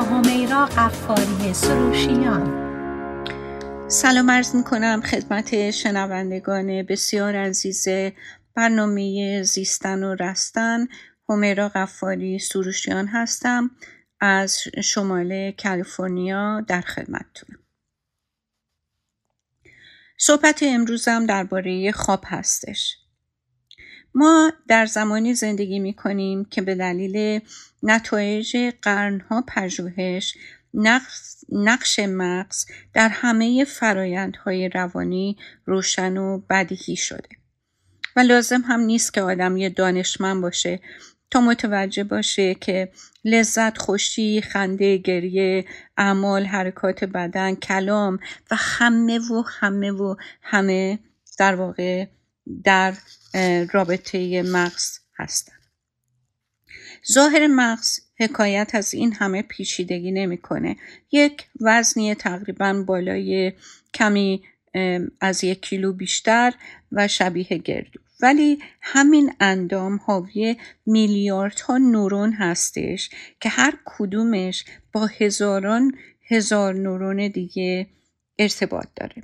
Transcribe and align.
همیرا 0.00 0.66
قفاری 0.66 1.54
سروشیان. 1.54 2.70
سلام 3.88 4.30
عرض 4.30 4.54
می 4.54 4.64
کنم 4.64 5.00
خدمت 5.00 5.70
شنوندگان 5.70 6.82
بسیار 6.82 7.36
عزیز 7.36 7.88
برنامه 8.54 9.42
زیستن 9.42 10.04
و 10.04 10.14
رستن. 10.14 10.86
همیرا 11.28 11.68
قفاری 11.68 12.38
سروشیان 12.38 13.06
هستم. 13.06 13.70
از 14.20 14.58
شمال 14.84 15.50
کالیفرنیا 15.62 16.60
در 16.60 16.80
خدمتتونم. 16.80 17.58
صحبت 20.18 20.62
امروزم 20.62 21.26
درباره 21.26 21.92
خواب 21.92 22.22
هستش. 22.26 22.96
ما 24.14 24.52
در 24.68 24.86
زمانی 24.86 25.34
زندگی 25.34 25.78
می 25.78 25.94
کنیم 25.94 26.44
که 26.44 26.62
به 26.62 26.74
دلیل 26.74 27.40
نتایج 27.82 28.56
قرنها 28.82 29.44
پژوهش 29.48 30.34
نقش 31.52 31.98
مغز 31.98 32.66
در 32.94 33.08
همه 33.08 33.64
فرایندهای 33.64 34.68
روانی 34.68 35.36
روشن 35.66 36.16
و 36.16 36.38
بدیهی 36.38 36.96
شده. 36.96 37.28
و 38.16 38.20
لازم 38.20 38.60
هم 38.60 38.80
نیست 38.80 39.14
که 39.14 39.22
آدم 39.22 39.56
یه 39.56 39.68
دانشمند 39.68 40.42
باشه 40.42 40.80
تا 41.30 41.40
متوجه 41.40 42.04
باشه 42.04 42.54
که 42.54 42.92
لذت 43.24 43.78
خوشی 43.78 44.40
خنده 44.40 44.96
گریه 44.96 45.64
اعمال 45.96 46.44
حرکات 46.44 47.04
بدن 47.04 47.54
کلام 47.54 48.18
و 48.50 48.56
همه 48.58 49.18
و 49.18 49.42
همه 49.46 49.90
و 49.90 50.14
همه 50.42 50.98
در 51.38 51.54
واقع 51.54 52.06
در 52.64 52.94
رابطه 53.72 54.42
مغز 54.42 54.98
هستن. 55.16 55.59
ظاهر 57.12 57.46
مغز 57.46 58.00
حکایت 58.18 58.70
از 58.74 58.94
این 58.94 59.12
همه 59.12 59.42
پیچیدگی 59.42 60.12
نمی‌کنه. 60.12 60.76
یک 61.12 61.46
وزنی 61.60 62.14
تقریبا 62.14 62.84
بالای 62.86 63.52
کمی 63.94 64.42
از 65.20 65.44
یک 65.44 65.62
کیلو 65.62 65.92
بیشتر 65.92 66.52
و 66.92 67.08
شبیه 67.08 67.46
گردو 67.46 68.00
ولی 68.22 68.58
همین 68.80 69.32
اندام 69.40 70.00
حاوی 70.04 70.56
میلیاردها 70.86 71.78
نورون 71.78 72.32
هستش 72.32 73.10
که 73.40 73.48
هر 73.48 73.74
کدومش 73.84 74.64
با 74.92 75.06
هزاران 75.06 75.92
هزار 76.28 76.74
نورون 76.74 77.28
دیگه 77.28 77.86
ارتباط 78.38 78.86
داره. 78.96 79.22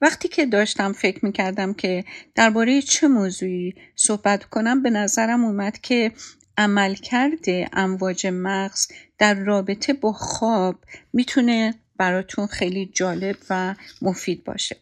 وقتی 0.00 0.28
که 0.28 0.46
داشتم 0.46 0.92
فکر 0.92 1.24
می‌کردم 1.24 1.74
که 1.74 2.04
درباره 2.34 2.82
چه 2.82 3.08
موضوعی 3.08 3.74
صحبت 3.96 4.44
کنم 4.44 4.82
به 4.82 4.90
نظرم 4.90 5.44
اومد 5.44 5.78
که 5.78 6.12
عملکرد 6.58 7.44
امواج 7.72 8.26
مغز 8.26 8.88
در 9.18 9.34
رابطه 9.34 9.92
با 9.92 10.12
خواب 10.12 10.84
می‌تونه 11.12 11.74
براتون 11.96 12.46
خیلی 12.46 12.86
جالب 12.86 13.36
و 13.50 13.74
مفید 14.02 14.44
باشه. 14.44 14.76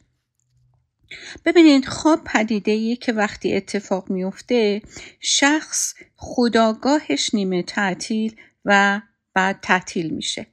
ببینید 1.45 1.87
خواب 1.87 2.25
پدیده 2.25 2.73
ای 2.73 2.97
که 2.97 3.13
وقتی 3.13 3.57
اتفاق 3.57 4.11
میفته 4.11 4.83
شخص 5.21 5.95
خداگاهش 6.17 7.35
نیمه 7.35 7.63
تعطیل 7.63 8.37
و 8.65 9.01
بعد 9.35 9.59
تعطیل 9.63 10.11
میشه. 10.11 10.47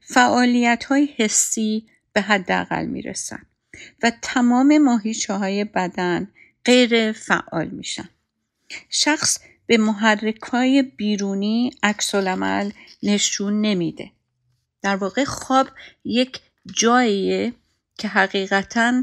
فعالیت 0.00 0.84
های 0.84 1.08
حسی 1.16 1.86
به 2.12 2.20
حداقل 2.20 2.86
می‌رسن 2.86 3.46
و 4.02 4.12
تمام 4.22 4.78
ماهیچه 4.78 5.34
های 5.34 5.64
بدن 5.64 6.28
غیر 6.64 7.12
فعال 7.12 7.68
میشن. 7.68 8.08
شخص 8.90 9.38
به 9.66 9.76
محرک 9.76 10.42
های 10.42 10.82
بیرونی 10.82 11.70
عکس 11.82 12.14
نشون 13.02 13.60
نمیده. 13.60 14.10
در 14.82 14.96
واقع 14.96 15.24
خواب 15.24 15.68
یک 16.04 16.40
جاییه 16.66 17.52
که 17.98 18.08
حقیقتا 18.08 19.02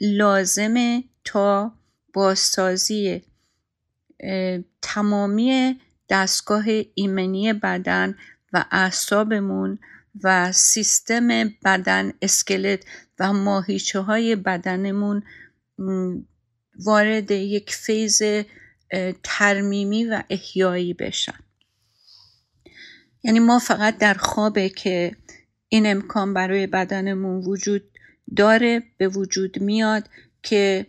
لازمه 0.00 1.04
تا 1.24 1.72
بازسازی 2.12 3.22
تمامی 4.82 5.80
دستگاه 6.08 6.64
ایمنی 6.94 7.52
بدن 7.52 8.16
و 8.52 8.64
اعصابمون 8.70 9.78
و 10.22 10.52
سیستم 10.52 11.28
بدن 11.64 12.12
اسکلت 12.22 12.84
و 13.18 13.32
ماهیچه 13.32 14.00
های 14.00 14.36
بدنمون 14.36 15.22
وارد 16.78 17.30
یک 17.30 17.74
فیز 17.74 18.22
ترمیمی 19.22 20.04
و 20.04 20.22
احیایی 20.30 20.94
بشن. 20.94 21.38
یعنی 23.24 23.38
ما 23.38 23.58
فقط 23.58 23.98
در 23.98 24.14
خوابه 24.14 24.68
که 24.68 25.16
این 25.68 25.86
امکان 25.86 26.34
برای 26.34 26.66
بدنمون 26.66 27.44
وجود 27.44 27.82
داره 28.36 28.82
به 28.98 29.08
وجود 29.08 29.60
میاد 29.60 30.08
که 30.42 30.86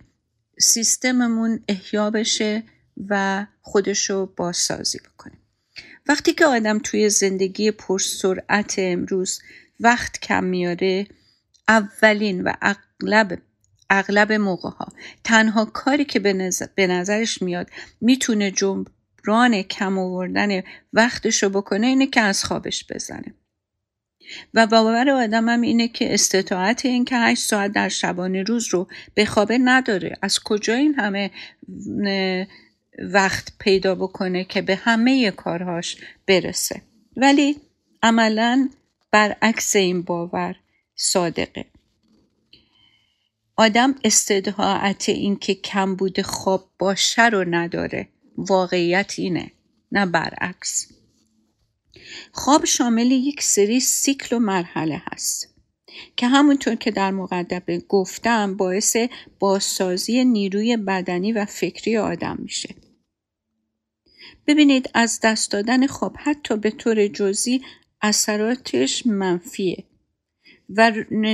سیستممون 0.59 1.63
احیا 1.67 2.09
بشه 2.09 2.63
و 3.09 3.45
خودشو 3.61 4.25
بازسازی 4.25 4.99
بکنه. 4.99 5.33
وقتی 6.07 6.33
که 6.33 6.45
آدم 6.45 6.79
توی 6.79 7.09
زندگی 7.09 7.71
پرسرعت 7.71 8.75
امروز 8.77 9.39
وقت 9.79 10.19
کم 10.19 10.43
میاره 10.43 11.07
اولین 11.67 12.43
و 12.43 12.53
اغلب 12.61 13.41
اغلب 13.97 14.31
موقع 14.31 14.69
ها 14.69 14.87
تنها 15.23 15.65
کاری 15.65 16.05
که 16.05 16.19
به 16.75 16.87
نظرش 16.87 17.41
میاد 17.41 17.69
می‌تونه 18.01 18.51
جبران 18.51 19.61
کم 19.61 19.97
آوردن 19.97 20.61
وقتش 20.93 21.43
رو 21.43 21.49
بکنه 21.49 21.87
اینه 21.87 22.07
که 22.07 22.21
از 22.21 22.43
خوابش 22.43 22.85
بزنه. 22.89 23.33
و 24.53 24.67
باور 24.67 25.09
آدم 25.09 25.49
هم 25.49 25.61
اینه 25.61 25.87
که 25.87 26.13
استطاعت 26.13 26.85
این 26.85 27.05
که 27.05 27.17
8 27.17 27.41
ساعت 27.41 27.71
در 27.71 27.89
شبانه 27.89 28.43
روز 28.43 28.67
رو 28.67 28.87
به 29.13 29.25
خوابه 29.25 29.57
نداره. 29.57 30.17
از 30.21 30.39
کجا 30.39 30.73
این 30.73 30.93
همه 30.93 31.31
وقت 32.99 33.49
پیدا 33.59 33.95
بکنه 33.95 34.43
که 34.43 34.61
به 34.61 34.75
همه 34.75 35.31
کارهاش 35.31 35.97
برسه؟ 36.27 36.81
ولی 37.17 37.55
عملا 38.03 38.69
برعکس 39.11 39.75
این 39.75 40.01
باور 40.01 40.55
صادقه. 40.95 41.65
آدم 43.55 43.95
استدعاعت 44.03 45.09
این 45.09 45.35
که 45.35 45.55
کمبود 45.55 46.21
خواب 46.21 46.69
باشه 46.79 47.25
رو 47.25 47.45
نداره. 47.49 48.09
واقعیت 48.37 49.13
اینه 49.17 49.51
نه 49.91 50.05
برعکس. 50.05 50.87
خواب 52.31 52.65
شامل 52.65 53.11
یک 53.11 53.43
سری 53.43 53.79
سیکل 53.79 54.35
و 54.35 54.39
مرحله 54.39 55.01
هست 55.11 55.55
که 56.17 56.27
همونطور 56.27 56.75
که 56.75 56.91
در 56.91 57.11
مقدمه 57.11 57.79
گفتم 57.79 58.57
باعث 58.57 58.97
بازسازی 59.39 60.25
نیروی 60.25 60.77
بدنی 60.77 61.31
و 61.31 61.45
فکری 61.45 61.97
آدم 61.97 62.37
میشه. 62.39 62.75
ببینید 64.47 64.89
از 64.93 65.19
دست 65.23 65.51
دادن 65.51 65.87
خواب 65.87 66.15
حتی 66.19 66.57
به 66.57 66.71
طور 66.71 67.07
جزئی 67.07 67.61
اثراتش 68.01 69.05
منفیه. 69.05 69.83
و 70.69 70.91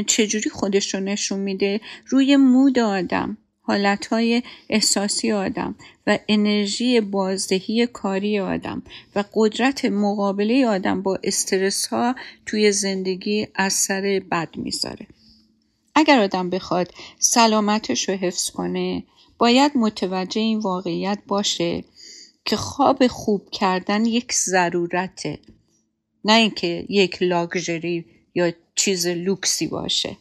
چجوری 0.07 0.49
خودش 0.49 0.93
رو 0.93 0.99
نشون 0.99 1.39
میده؟ 1.39 1.81
روی 2.07 2.35
مود 2.37 2.79
آدم 2.79 3.37
حالتهای 3.61 4.43
احساسی 4.69 5.31
آدم 5.31 5.75
و 6.07 6.19
انرژی 6.27 7.01
بازدهی 7.01 7.87
کاری 7.87 8.39
آدم 8.39 8.83
و 9.15 9.23
قدرت 9.33 9.85
مقابله 9.85 10.67
آدم 10.67 11.01
با 11.01 11.19
استرس 11.23 11.87
ها 11.87 12.15
توی 12.45 12.71
زندگی 12.71 13.47
اثر 13.55 14.21
بد 14.31 14.49
می‌ذاره. 14.55 15.07
اگر 15.95 16.19
آدم 16.19 16.49
بخواد 16.49 16.91
سلامتش 17.19 18.09
رو 18.09 18.15
حفظ 18.15 18.49
کنه 18.49 19.03
باید 19.37 19.71
متوجه 19.75 20.41
این 20.41 20.59
واقعیت 20.59 21.19
باشه 21.27 21.83
که 22.45 22.55
خواب 22.55 23.07
خوب 23.07 23.49
کردن 23.49 24.05
یک 24.05 24.33
ضرورته. 24.33 25.39
نه 26.25 26.33
اینکه 26.33 26.85
یک 26.89 27.17
لاگژری 27.21 28.05
یا 28.35 28.51
چیز 28.79 29.07
لوکسی 29.07 29.67
باشه. 29.67 30.17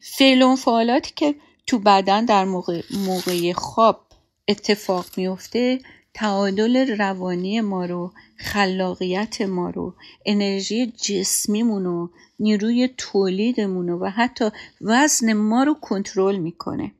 فعل 0.00 0.42
و 0.42 0.56
فعالاتی 0.56 1.12
که 1.16 1.34
تو 1.66 1.78
بدن 1.78 2.24
در 2.24 2.44
موقع, 2.44 2.82
موقع 2.90 3.52
خواب 3.52 4.06
اتفاق 4.48 5.06
میفته 5.16 5.80
تعادل 6.14 6.96
روانی 6.98 7.60
ما 7.60 7.84
رو 7.84 8.12
خلاقیت 8.36 9.40
ما 9.40 9.70
رو 9.70 9.94
انرژی 10.26 10.86
جسمیمون 10.86 11.84
رو 11.84 12.10
نیروی 12.40 12.88
تولیدمون 12.98 13.88
رو 13.88 13.98
و 13.98 14.10
حتی 14.10 14.50
وزن 14.80 15.32
ما 15.32 15.62
رو 15.62 15.74
کنترل 15.74 16.36
می‌کنه. 16.36 16.92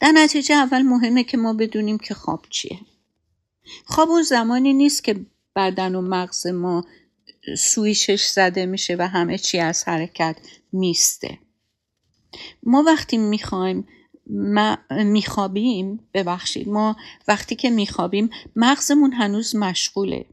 در 0.00 0.12
نتیجه 0.12 0.54
اول 0.54 0.82
مهمه 0.82 1.24
که 1.24 1.36
ما 1.36 1.52
بدونیم 1.52 1.98
که 1.98 2.14
خواب 2.14 2.44
چیه. 2.50 2.78
خواب 3.84 4.10
اون 4.10 4.22
زمانی 4.22 4.72
نیست 4.72 5.04
که 5.04 5.20
بدن 5.56 5.94
و 5.94 6.00
مغز 6.00 6.46
ما 6.46 6.84
سویشش 7.58 8.26
زده 8.26 8.66
میشه 8.66 8.96
و 8.98 9.08
همه 9.08 9.38
چی 9.38 9.58
از 9.58 9.88
حرکت 9.88 10.36
میسته. 10.72 11.38
ما 12.62 12.82
وقتی 12.86 13.18
می‌خوایم 13.18 13.86
میخوابیم 14.90 16.08
ببخشید 16.14 16.68
ما 16.68 16.96
وقتی 17.28 17.56
که 17.56 17.70
میخوابیم 17.70 18.30
مغزمون 18.56 19.12
هنوز 19.12 19.56
مشغوله. 19.56 20.24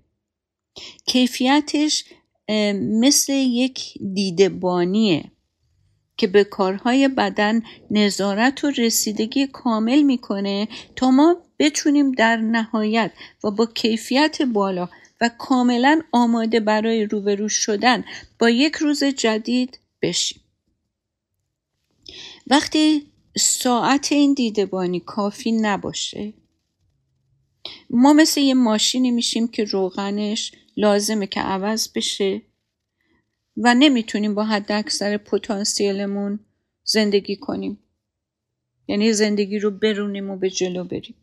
کیفیتش 1.06 2.06
مثل 2.74 3.34
یک 3.34 3.94
دیدبانیه 4.14 5.32
که 6.18 6.28
به 6.28 6.44
کارهای 6.44 7.08
بدن 7.08 7.62
نظارت 7.92 8.64
و 8.64 8.70
رسیدگی 8.70 9.48
کامل 9.48 10.02
می‌کنه 10.02 10.68
تا 10.96 11.12
ما 11.12 11.36
بتونیم 11.60 12.12
در 12.12 12.38
نهایت 12.38 13.12
و 13.44 13.52
با 13.52 13.66
کیفیت 13.66 14.42
بالا 14.42 14.90
و 15.22 15.30
کاملا 15.38 16.02
آماده 16.12 16.60
برای 16.60 17.06
روبرو 17.06 17.50
شدن 17.50 18.06
با 18.40 18.50
یک 18.50 18.76
روز 18.76 19.04
جدید 19.04 19.80
بشیم. 20.02 20.42
وقتی 22.48 23.12
ساعت 23.38 24.12
این 24.12 24.34
دیدبانی 24.34 25.00
کافی 25.00 25.52
نباشه 25.52 26.34
ما 27.90 28.14
مثل 28.14 28.42
یه 28.42 28.54
ماشینی 28.54 29.12
میشیم 29.12 29.48
که 29.48 29.64
روغنش 29.64 30.52
لازمه 30.78 31.28
که 31.28 31.40
عوض 31.40 31.90
بشه 31.96 32.42
و 33.58 33.76
نمی‌تونیم 33.76 34.36
با 34.36 34.44
حد 34.44 34.72
اکثر 34.72 35.18
پتانسیلمون 35.18 36.40
زندگی 36.84 37.36
کنیم. 37.36 37.80
یعنی 38.88 39.14
زندگی 39.14 39.60
رو 39.60 39.72
برونیم 39.72 40.30
و 40.30 40.38
به 40.38 40.50
جلو 40.50 40.84
بریم. 40.84 41.16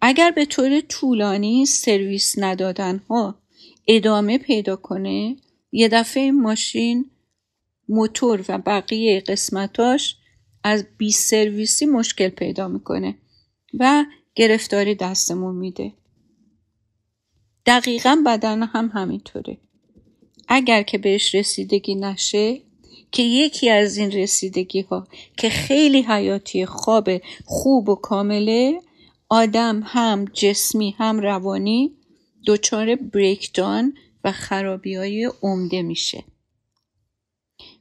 اگر 0.00 0.30
به 0.30 0.44
طور 0.44 0.80
طولانی 0.80 1.66
سرویس 1.66 2.34
ندادن 2.38 2.98
ها 2.98 3.42
ادامه 3.88 4.38
پیدا 4.38 4.76
کنه 4.76 5.36
یه 5.72 5.88
دفعه 5.88 6.30
ماشین 6.30 7.10
موتور 7.88 8.44
و 8.48 8.58
بقیه 8.58 9.20
قسمتاش 9.20 10.16
از 10.64 10.84
بی 10.98 11.10
سرویسی 11.10 11.86
مشکل 11.86 12.28
پیدا 12.28 12.68
می‌کنه 12.68 13.18
و 13.80 14.04
گرفتاری 14.34 14.94
دستمون 14.94 15.56
میده. 15.56 15.92
دقیقا 17.66 18.22
بدن 18.26 18.62
هم 18.62 18.90
همینطوره. 18.94 19.58
اگر 20.48 20.82
که 20.82 20.98
بهش 20.98 21.34
رسیدگی 21.34 21.94
نشه 21.94 22.60
که 23.12 23.22
یکی 23.22 23.70
از 23.70 23.96
این 23.96 24.10
رسیدگی 24.10 24.80
ها 24.80 25.08
که 25.36 25.48
خیلی 25.48 26.02
حیاتی 26.02 26.66
خواب 26.66 27.08
خوب 27.44 27.88
و 27.88 27.94
کامله 27.94 28.80
آدم 29.32 29.82
هم 29.84 30.24
جسمی 30.24 30.96
هم 30.98 31.20
روانی 31.20 31.96
دچار 32.46 32.96
بریکدان 32.96 33.94
و 34.24 34.32
خرابی 34.32 34.94
های 34.94 35.32
عمده 35.42 35.82
میشه 35.82 36.24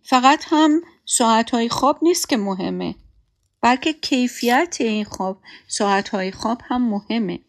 فقط 0.04 0.46
هم 0.48 0.81
ساعت 1.06 1.50
های 1.50 1.69
خواب 1.69 2.00
نیست 2.01 2.30
که 2.30 2.38
مهمه 2.38 2.96
بلکه 3.62 3.94
کیفیت 3.94 4.78
این 4.80 5.04
خواب 5.04 5.42
ساعت 5.68 6.10
های 6.10 6.31
خواب 6.31 6.62
هم 6.66 6.90
مهمه 6.90 7.40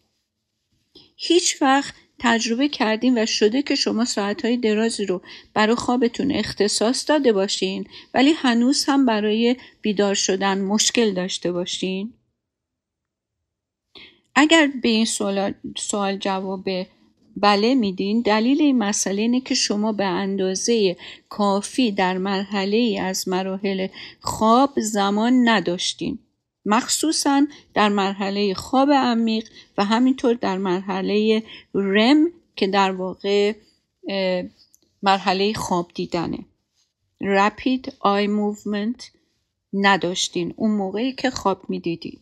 هیچ 1.15 1.61
وقت 1.61 1.93
تجربه 2.19 2.69
کردیم 2.69 3.13
و 3.17 3.25
شده 3.25 3.61
که 3.61 3.75
شما 3.75 4.05
ساعتهای 4.05 4.57
درازی 4.57 5.05
رو 5.05 5.21
برای 5.53 5.75
خوابتون 5.75 6.31
اختصاص 6.31 7.09
داده 7.09 7.33
باشین 7.33 7.87
ولی 8.13 8.31
هنوز 8.31 8.85
هم 8.85 9.05
برای 9.05 9.55
بیدار 9.81 10.15
شدن 10.15 10.61
مشکل 10.61 11.13
داشته 11.13 11.51
باشین؟ 11.51 12.13
اگر 14.41 14.69
به 14.81 14.89
این 14.89 15.05
سوال, 15.77 16.17
جواب 16.17 16.69
بله 17.37 17.75
میدین 17.75 18.21
دلیل 18.21 18.61
این 18.61 18.77
مسئله 18.77 19.21
اینه 19.21 19.41
که 19.41 19.55
شما 19.55 19.91
به 19.91 20.05
اندازه 20.05 20.97
کافی 21.29 21.91
در 21.91 22.17
مرحله 22.17 22.77
ای 22.77 22.99
از 22.99 23.27
مراحل 23.27 23.87
خواب 24.19 24.73
زمان 24.77 25.49
نداشتین. 25.49 26.19
مخصوصا 26.65 27.47
در 27.73 27.89
مرحله 27.89 28.53
خواب 28.53 28.91
عمیق 28.91 29.49
و 29.77 29.85
همینطور 29.85 30.33
در 30.33 30.57
مرحله 30.57 31.43
رم 31.73 32.27
که 32.55 32.67
در 32.67 32.91
واقع 32.91 33.53
مرحله 35.03 35.53
خواب 35.53 35.91
دیدنه. 35.93 36.39
Rapid 37.23 37.89
Eye 37.89 38.27
Movement 38.27 39.03
نداشتین. 39.73 40.53
اون 40.57 40.71
موقعی 40.71 41.13
که 41.13 41.29
خواب 41.29 41.69
می‌دیدین. 41.69 42.19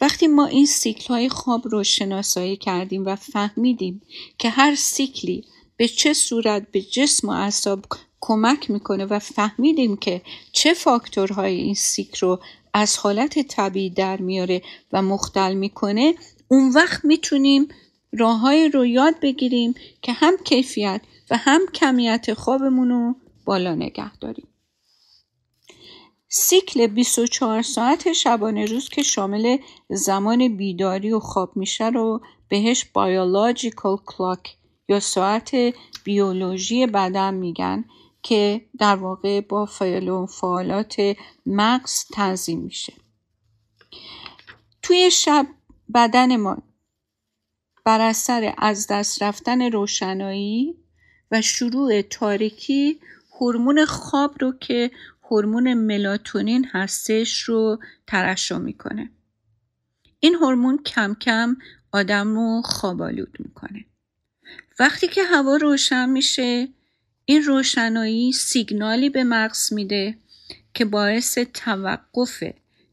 وقتی 0.00 0.26
ما 0.26 0.46
این 0.46 0.66
سیکل 0.66 1.14
های 1.14 1.28
خواب 1.28 1.68
رو 1.68 1.84
شناسایی 1.84 2.56
کردیم 2.56 3.06
و 3.06 3.16
فهمیدیم 3.16 4.02
که 4.38 4.50
هر 4.50 4.74
سیکلی 4.74 5.44
به 5.76 5.88
چه 5.88 6.12
صورت 6.12 6.70
به 6.70 6.82
جسم 6.82 7.28
و 7.28 7.30
اعصاب 7.30 7.84
کمک 8.20 8.70
می‌کنه 8.70 9.04
و 9.04 9.18
فهمیدیم 9.18 9.96
که 9.96 10.22
چه 10.52 10.74
فاکتورهای 10.74 11.56
این 11.56 11.74
سیکل 11.74 12.26
رو 12.26 12.40
از 12.74 12.96
حالت 12.96 13.38
طبیعی 13.38 13.90
در 13.90 14.16
میاره 14.16 14.62
و 14.92 15.02
مختل 15.02 15.54
می‌کنه 15.54 16.14
اون 16.48 16.70
وقت 16.70 17.04
می‌تونیم 17.04 17.68
راههایی 18.12 18.68
رو 18.68 18.86
یاد 18.86 19.14
بگیریم 19.22 19.74
که 20.02 20.12
هم 20.12 20.36
کیفیت 20.44 21.00
و 21.30 21.36
هم 21.36 21.60
کمیت 21.74 22.34
خوابمون 22.34 22.88
رو 22.88 23.14
بالا 23.44 23.74
نگه 23.74 24.18
داریم. 24.18 24.48
سیکل 26.28 26.86
24 26.86 27.62
ساعت 27.62 28.12
شبانه 28.12 28.64
روز 28.64 28.88
که 28.88 29.02
شامل 29.02 29.58
زمان 29.88 30.56
بیداری 30.56 31.12
و 31.12 31.20
خواب 31.20 31.56
میشه 31.56 31.88
رو 31.88 32.20
بهش 32.48 32.84
بیولوژیکال 32.84 33.98
کلاک 34.06 34.56
یا 34.88 35.00
ساعت 35.00 35.56
بیولوژی 36.04 36.86
بدن 36.86 37.34
میگن 37.34 37.84
که 38.22 38.66
در 38.78 38.96
واقع 38.96 39.40
با 39.40 39.66
فعل 39.66 40.08
و 40.08 40.26
فعالات 40.26 40.96
مغز 41.46 42.04
تنظیم 42.14 42.58
میشه. 42.60 42.92
توی 44.82 45.10
شب 45.10 45.46
بدن 45.94 46.36
ما 46.36 46.62
بر 47.84 48.00
اثر 48.00 48.54
از 48.58 48.86
دست 48.86 49.22
رفتن 49.22 49.62
روشنایی 49.72 50.74
و 51.30 51.42
شروع 51.42 52.02
تاریکی 52.02 53.00
هورمون 53.40 53.84
خواب 53.84 54.34
رو 54.40 54.52
که 54.60 54.90
هورمون 55.30 55.74
ملاتونین 55.74 56.66
هستش 56.72 57.42
رو 57.42 57.78
ترشح 58.06 58.58
می‌کنه. 58.58 59.10
این 60.20 60.34
هورمون 60.34 60.82
کم 60.82 61.14
کم 61.14 61.56
آدم 61.92 62.34
رو 62.34 62.62
خوابالود 62.64 63.36
می‌کنه. 63.38 63.84
وقتی 64.78 65.08
که 65.08 65.22
هوا 65.24 65.56
روشن 65.56 66.08
میشه 66.08 66.68
این 67.24 67.42
روشنایی 67.42 68.32
سیگنالی 68.32 69.10
به 69.10 69.24
مغز 69.24 69.72
میده 69.72 70.18
که 70.74 70.84
باعث 70.84 71.38
توقف 71.38 72.42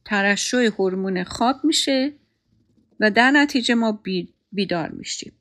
ترشح 0.06 0.58
هورمون 0.58 1.24
خواب 1.24 1.56
میشه 1.64 2.13
و 3.00 3.12
در 3.12 3.32
نتیجه 3.32 3.75
ما 3.75 4.02
بیدار 4.52 4.90
میشیم. 4.90 5.34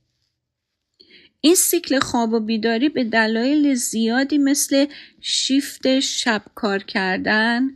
این 1.45 1.55
سیکل 1.55 1.99
خواب 1.99 2.33
و 2.33 2.41
بیداری 2.41 2.89
به 2.89 3.05
دلایل 3.05 3.75
زیادی 3.75 4.39
مثل 4.39 4.87
شیفت 5.21 6.01
شب 6.01 6.43
کار 6.55 6.83
کردن 6.83 7.71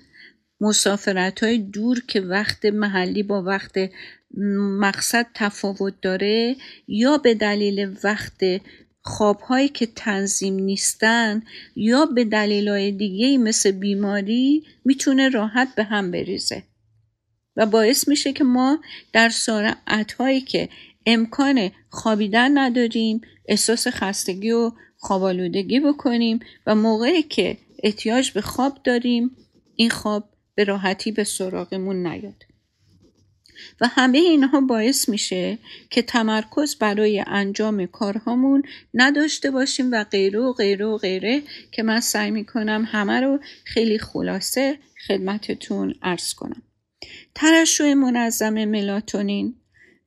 مسافرت 0.61 1.43
های 1.43 1.59
دور 1.59 2.03
که 2.09 2.21
وقت 2.21 2.65
محلی 2.65 3.23
با 3.23 3.43
وقت 3.43 3.75
مقصد 4.81 5.27
تفاوت 5.35 5.95
داره 6.03 6.57
یا 6.89 7.19
به 7.19 7.35
دلیل 7.35 7.97
وقت 8.05 8.41
خوابهایی 9.03 9.69
که 9.69 9.87
تنظیم 9.87 10.55
نیستن 10.55 11.43
یا 11.77 12.07
به 12.07 12.25
دلیلهای 12.25 12.93
دیگه 12.93 13.39
مثل 13.39 13.71
بیماری 13.71 14.65
می‌تونه 14.85 15.29
راحت 15.29 15.75
به 15.77 15.85
هم 15.85 16.11
بریزه. 16.11 16.63
و 17.57 17.67
باعث 17.67 18.09
میشه 18.09 18.33
که 18.33 18.45
ما 18.45 18.79
در 19.13 19.29
ساعتهایی 19.29 20.41
که 20.41 20.69
امکان 21.07 21.71
خوابیدن 21.91 22.59
نداریم 22.59 23.21
احساس 23.49 23.87
خستگی 23.89 24.51
و 24.51 24.73
خوابالودگی 24.99 25.81
بکنیم 25.81 26.41
و 26.67 26.75
موقعی 26.75 27.23
که 27.23 27.57
احتیاج 27.83 28.31
به 28.31 28.41
خواب 28.41 28.79
داریم 28.85 29.37
این 29.77 29.91
خواب 29.91 30.29
به 30.55 30.65
راحتی 30.65 31.13
به 31.13 31.25
سراغمون 31.25 32.07
نیاد. 32.07 32.45
و 33.81 33.87
همه 33.87 34.19
اینها 34.19 34.61
باعث 34.61 35.09
میشه 35.09 35.59
که 35.91 36.03
تمرکز 36.03 36.77
برای 36.77 37.25
انجام 37.27 37.87
کارهامون 37.87 38.63
نداشته 38.95 39.51
باشیم 39.51 39.93
و 39.93 40.05
غیره 40.05 40.41
و 40.41 40.53
غیره 40.53 40.87
و 40.87 40.97
غیره 40.97 41.43
که 41.73 41.83
من 41.83 42.01
سعی 42.01 42.31
می‌کنم 42.31 42.89
همه 42.89 43.21
رو 43.21 43.39
خیلی 43.65 43.99
خلاصه 43.99 44.79
خدمتتون 45.09 45.95
ارز 46.03 46.35
کنم. 46.35 46.63
ترشح 47.35 47.95
منظم 47.95 48.65
ملاتونین 48.65 49.55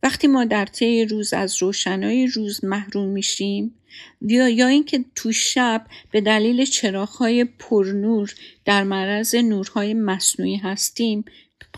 وقتی 0.03 0.27
ما 0.27 0.45
در 0.45 0.65
طی 0.65 1.05
روز 1.05 1.33
از 1.33 1.61
روشنایی 1.61 2.27
روز 2.27 2.65
محروم 2.65 3.07
میشیم 3.07 3.75
یا 4.21 4.67
اینکه 4.67 5.05
تو 5.15 5.31
شب 5.31 5.85
به 6.11 6.21
دلیل 6.21 6.65
چراغهای 6.65 7.45
پرنور 7.45 8.35
در 8.65 8.83
معرض 8.83 9.35
نورهای 9.35 9.93
مصنوعی 9.93 10.55
هستیم 10.55 11.25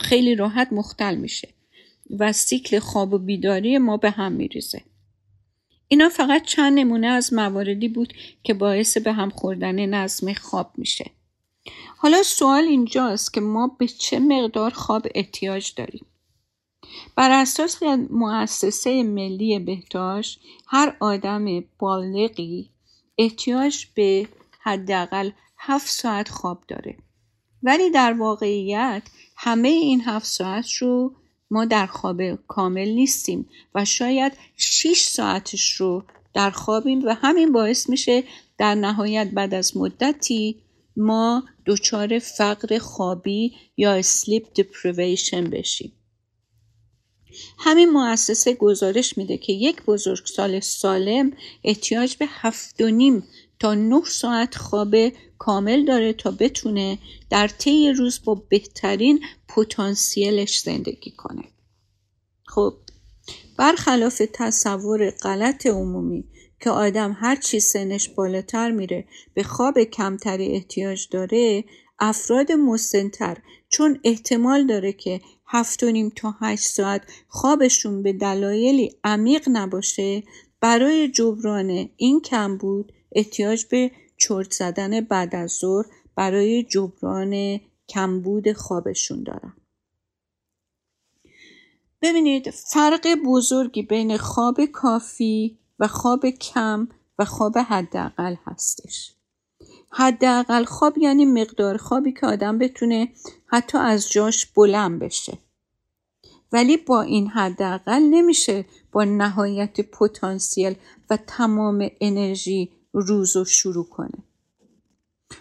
خیلی 0.01 0.35
راحت 0.35 0.67
مختل 0.71 1.15
میشه 1.15 1.47
و 2.19 2.33
سیکل 2.33 2.79
خواب 2.79 3.13
و 3.13 3.17
بیداری 3.17 3.77
ما 3.77 3.97
به 3.97 4.09
هم 4.09 4.31
میریزه. 4.31 4.81
اینا 5.87 6.09
فقط 6.09 6.43
چند 6.45 6.79
نمونه 6.79 7.07
از 7.07 7.33
مواردی 7.33 7.87
بود 7.87 8.13
که 8.43 8.53
باعث 8.53 8.97
به 8.97 9.13
هم 9.13 9.29
خوردن 9.29 9.85
نظم 9.85 10.33
خواب 10.33 10.71
میشه. 10.77 11.11
حالا 11.97 12.23
سوال 12.23 12.63
اینجاست 12.63 13.33
که 13.33 13.41
ما 13.41 13.67
به 13.79 13.87
چه 13.87 14.19
مقدار 14.19 14.71
خواب 14.71 15.07
احتیاج 15.15 15.73
داریم. 15.75 16.05
بر 17.15 17.31
اساس 17.31 17.83
مؤسسه 18.09 19.03
ملی 19.03 19.59
بهداشت 19.59 20.41
هر 20.67 20.97
آدم 20.99 21.63
بالغی 21.79 22.69
احتیاج 23.17 23.85
به 23.95 24.27
حداقل 24.59 25.31
هفت 25.57 25.89
ساعت 25.89 26.29
خواب 26.29 26.63
داره. 26.67 26.97
ولی 27.63 27.89
در 27.89 28.13
واقعیت 28.13 29.03
همه 29.37 29.67
این 29.67 30.01
هفت 30.01 30.25
ساعت 30.25 30.69
رو 30.69 31.15
ما 31.51 31.65
در 31.65 31.85
خواب 31.85 32.35
کامل 32.35 32.89
نیستیم 32.89 33.49
و 33.75 33.85
شاید 33.85 34.33
6 34.57 35.01
ساعتش 35.01 35.71
رو 35.71 36.03
در 36.33 36.49
خوابیم 36.49 37.05
و 37.05 37.15
همین 37.21 37.51
باعث 37.51 37.89
میشه 37.89 38.23
در 38.57 38.75
نهایت 38.75 39.31
بعد 39.31 39.53
از 39.53 39.77
مدتی 39.77 40.61
ما 40.97 41.43
دچار 41.65 42.19
فقر 42.19 42.77
خوابی 42.77 43.55
یا 43.77 44.01
sleep 44.01 44.43
deprivation 44.59 45.49
بشیم. 45.51 45.91
همین 47.57 47.89
مؤسسه 47.89 48.53
گزارش 48.53 49.17
میده 49.17 49.37
که 49.37 49.53
یک 49.53 49.83
بزرگسال 49.83 50.59
سالم 50.59 51.31
احتیاج 51.63 52.15
به 52.17 52.25
هفت 52.29 52.81
و 52.81 52.89
نیم 52.89 53.23
تا 53.59 53.73
نه 53.73 54.01
ساعت 54.05 54.55
خواب 54.55 54.95
کامل 55.37 55.85
داره 55.85 56.13
تا 56.13 56.31
بتونه 56.31 56.97
در 57.29 57.47
طی 57.47 57.91
روز 57.91 58.19
با 58.25 58.35
بهترین 58.49 59.19
پتانسیلش 59.47 60.59
زندگی 60.59 61.11
کنه. 61.11 61.43
خب 62.45 62.73
برخلاف 63.57 64.21
تصور 64.33 65.09
غلط 65.09 65.65
عمومی 65.65 66.23
که 66.59 66.69
آدم 66.69 67.17
هر 67.19 67.35
چی 67.35 67.59
سنش 67.59 68.09
بالاتر 68.09 68.71
میره 68.71 69.05
به 69.33 69.43
خواب 69.43 69.79
کمتری 69.79 70.47
احتیاج 70.47 71.07
داره 71.11 71.63
افراد 72.01 72.51
مسنتر 72.51 73.37
چون 73.69 73.99
احتمال 74.03 74.67
داره 74.67 74.93
که 74.93 75.21
هفت 75.47 75.83
و 75.83 75.91
نیم 75.91 76.11
تا 76.15 76.35
هشت 76.41 76.63
ساعت 76.63 77.01
خوابشون 77.27 78.03
به 78.03 78.13
دلایلی 78.13 78.95
عمیق 79.03 79.49
نباشه 79.51 80.23
برای 80.61 81.07
جبران 81.07 81.89
این 81.97 82.21
کم 82.21 82.57
بود 82.57 82.93
احتیاج 83.11 83.65
به 83.65 83.91
چرت 84.17 84.53
زدن 84.53 85.01
بعد 85.01 85.35
از 85.35 85.51
ظهر 85.51 85.85
برای 86.15 86.63
جبران 86.63 87.59
کمبود 87.89 88.53
خوابشون 88.53 89.23
دارن 89.23 89.53
ببینید 92.01 92.49
فرق 92.49 93.07
بزرگی 93.25 93.83
بین 93.83 94.17
خواب 94.17 94.65
کافی 94.65 95.57
و 95.79 95.87
خواب 95.87 96.29
کم 96.29 96.87
و 97.19 97.25
خواب 97.25 97.57
حداقل 97.57 98.35
هستش. 98.45 99.15
حداقل 99.93 100.63
خواب 100.63 100.97
یعنی 100.97 101.25
مقدار 101.25 101.77
خوابی 101.77 102.11
که 102.11 102.27
آدم 102.27 102.57
بتونه 102.57 103.11
حتی 103.47 103.77
از 103.77 104.09
جاش 104.09 104.45
بلند 104.45 104.99
بشه. 104.99 105.37
ولی 106.51 106.77
با 106.77 107.01
این 107.01 107.27
حداقل 107.27 107.99
نمیشه 107.99 108.65
با 108.91 109.03
نهایت 109.03 109.81
پتانسیل 109.81 110.75
و 111.09 111.17
تمام 111.17 111.89
انرژی 112.01 112.71
روز 112.93 113.35
رو 113.35 113.45
شروع 113.45 113.85
کنه. 113.85 114.23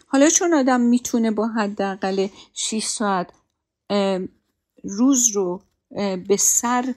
حالا 0.07 0.29
چون 0.29 0.55
آدم 0.55 0.81
می‌تونه 0.81 1.31
با 1.31 1.47
حداقل 1.47 2.27
6 2.55 2.85
ساعت 2.85 3.33
روز 4.85 5.29
رو 5.29 5.63
به 6.29 6.37
سر 6.39 6.95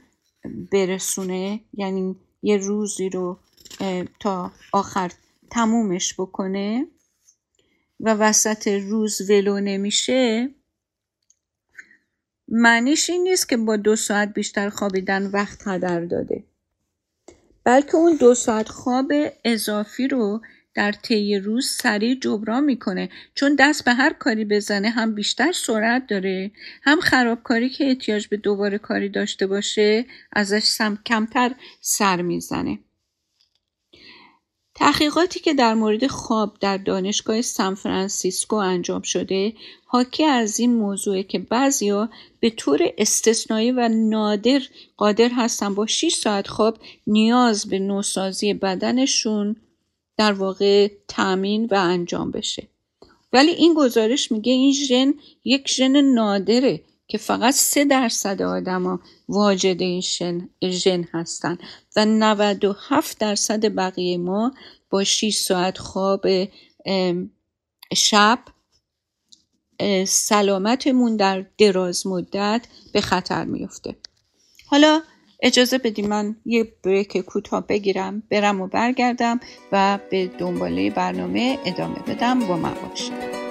برسونه 0.72 1.60
یعنی 1.74 2.16
یه 2.42 2.58
روزی 2.58 3.10
رو 3.10 3.38
تا 4.20 4.52
آخر 4.72 5.12
تمومش 5.52 6.14
بکنه 6.20 6.88
و 8.00 8.14
وسط 8.14 8.68
روز 8.68 9.30
ولو 9.30 9.60
نمیشه 9.60 10.50
معنیش 12.48 13.10
این 13.10 13.24
نیست 13.24 13.50
که 13.50 13.58
با 13.58 13.76
دو 13.78 13.96
ساعت 13.96 14.34
بیشتر 14.34 14.70
خوابیدن 14.70 15.26
وقت 15.26 15.68
هدر 15.68 16.06
داده. 16.06 16.44
بلکه 17.64 17.96
اون 17.96 18.16
دو 18.16 18.36
ساعت 18.36 18.70
خواب 18.70 19.12
اضافی 19.46 20.08
رو 20.08 20.42
در 20.76 20.92
طی 20.92 21.36
روز 21.36 21.70
سریع 21.70 22.20
جبران 22.20 22.64
می‌کنه. 22.64 23.10
چون 23.36 23.56
دست 23.60 23.86
به 23.86 23.94
هر 23.94 24.14
کاری 24.14 24.46
بزنه 24.46 24.90
هم 24.90 25.16
بیشتر 25.16 25.52
سرعت 25.52 26.08
داره 26.08 26.52
هم 26.84 27.00
خرابکاری 27.00 27.70
که 27.70 27.88
احتیاج 27.88 28.28
به 28.28 28.38
دوباره 28.38 28.78
کاری 28.78 29.10
داشته 29.10 29.48
باشه 29.48 30.06
ازش 30.32 30.64
سم 30.64 31.00
کمتر 31.06 31.56
سر 31.82 32.22
می‌زنه. 32.22 32.80
تحقیقاتی 34.76 35.40
که 35.40 35.54
در 35.54 35.74
مورد 35.74 36.08
خواب 36.08 36.58
در 36.60 36.78
دانشگاه 36.78 37.42
سان 37.42 37.76
فرانسیسکو 37.76 38.56
انجام 38.56 39.02
شده 39.02 39.54
حاکی 39.86 40.24
از 40.24 40.60
این 40.60 40.76
موضوع 40.76 41.22
که 41.22 41.40
بعضیا 41.40 42.10
به 42.40 42.50
طور 42.50 42.82
استثنایی 42.98 43.72
و 43.72 43.90
نادر 43.90 44.62
قادر 44.98 45.30
هستن 45.30 45.76
با 45.76 45.86
6 45.86 46.16
ساعت 46.16 46.48
خواب 46.48 46.78
نیاز 47.08 47.70
به 47.70 47.80
نوسازی 47.80 48.54
بدنشون 48.54 49.56
در 50.18 50.34
واقع 50.34 50.88
تامین 51.08 51.66
و 51.66 51.76
انجام 51.76 52.32
بشه. 52.32 52.68
ولی 53.34 53.52
این 53.52 53.74
گزارش 53.74 54.32
میگه 54.32 54.52
این 54.52 54.74
ژن 54.74 55.14
یک 55.44 55.70
ژن 55.70 56.02
نادره. 56.02 56.82
که 57.08 57.18
فقط 57.18 57.54
سه 57.54 57.86
درصد 57.86 58.42
آدما 58.42 59.00
واجد 59.30 59.82
این 59.82 60.02
ژن 60.64 61.08
هستن 61.14 61.58
و 61.96 62.06
97 62.06 63.20
درصد 63.20 63.76
بقیه 63.76 64.18
ما 64.18 64.54
با 64.90 65.04
6 65.04 65.36
ساعت 65.36 65.78
خواب 65.78 66.26
شب 67.96 68.40
سلامتمون 70.08 71.16
در 71.16 71.46
دراز 71.58 72.08
مدت 72.08 72.68
به 72.94 73.02
خطر 73.02 73.46
میفته 73.46 73.96
حالا 74.66 75.02
اجازه 75.44 75.78
بدیم 75.78 76.08
من 76.08 76.36
یه 76.46 76.74
بریک 76.84 77.18
کوتاه 77.18 77.68
بگیرم 77.68 78.24
برم 78.30 78.62
و 78.62 78.68
برگردم 78.68 79.40
و 79.72 80.00
به 80.12 80.28
دنباله 80.28 80.90
برنامه 80.90 81.60
ادامه 81.66 82.00
بدم. 82.00 82.40
با 82.48 82.58
من 82.58 82.74
باشید 82.74 83.43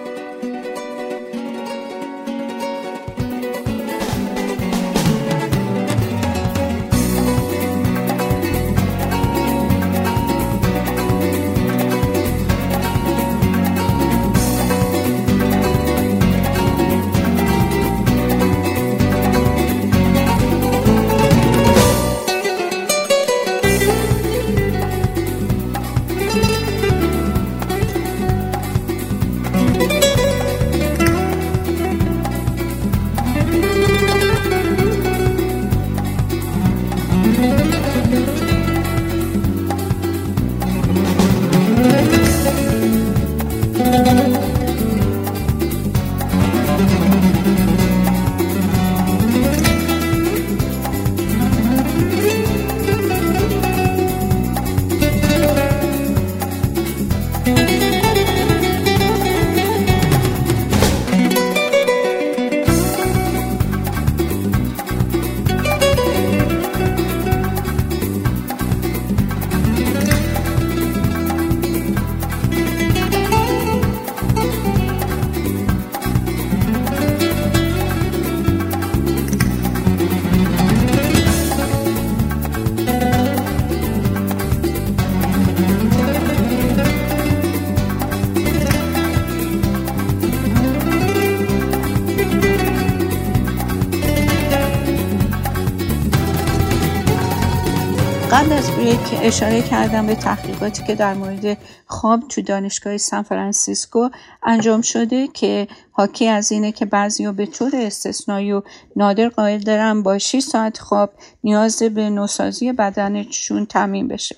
اشاره 99.25 99.63
کردم 99.63 100.07
به 100.07 100.15
تحقیقاتی 100.15 100.83
که 100.83 100.95
در 100.95 101.15
مورد 101.15 101.59
خواب 101.87 102.29
تو 102.29 102.43
دانشگاه 102.43 102.97
سان 102.97 103.23
فرانسیسکو 103.23 104.09
انجام 104.43 104.83
شده 104.83 105.29
که 105.29 105.69
حاکی 105.93 106.29
از 106.29 106.53
اینه 106.53 106.73
که 106.73 106.85
بعضی 106.85 107.33
به 107.33 107.47
طور 107.47 107.71
استثنایی 107.75 108.53
و 108.53 108.63
نادر 108.97 109.29
قائل 109.29 109.59
دارن 109.59 110.03
با 110.03 110.19
6 110.19 110.41
ساعت 110.41 110.79
خواب 110.79 111.13
نیاز 111.45 111.83
به 111.83 112.11
نوسازی 112.11 112.73
بدنشون 112.73 113.67
تمیم 113.67 114.09
بشه. 114.09 114.37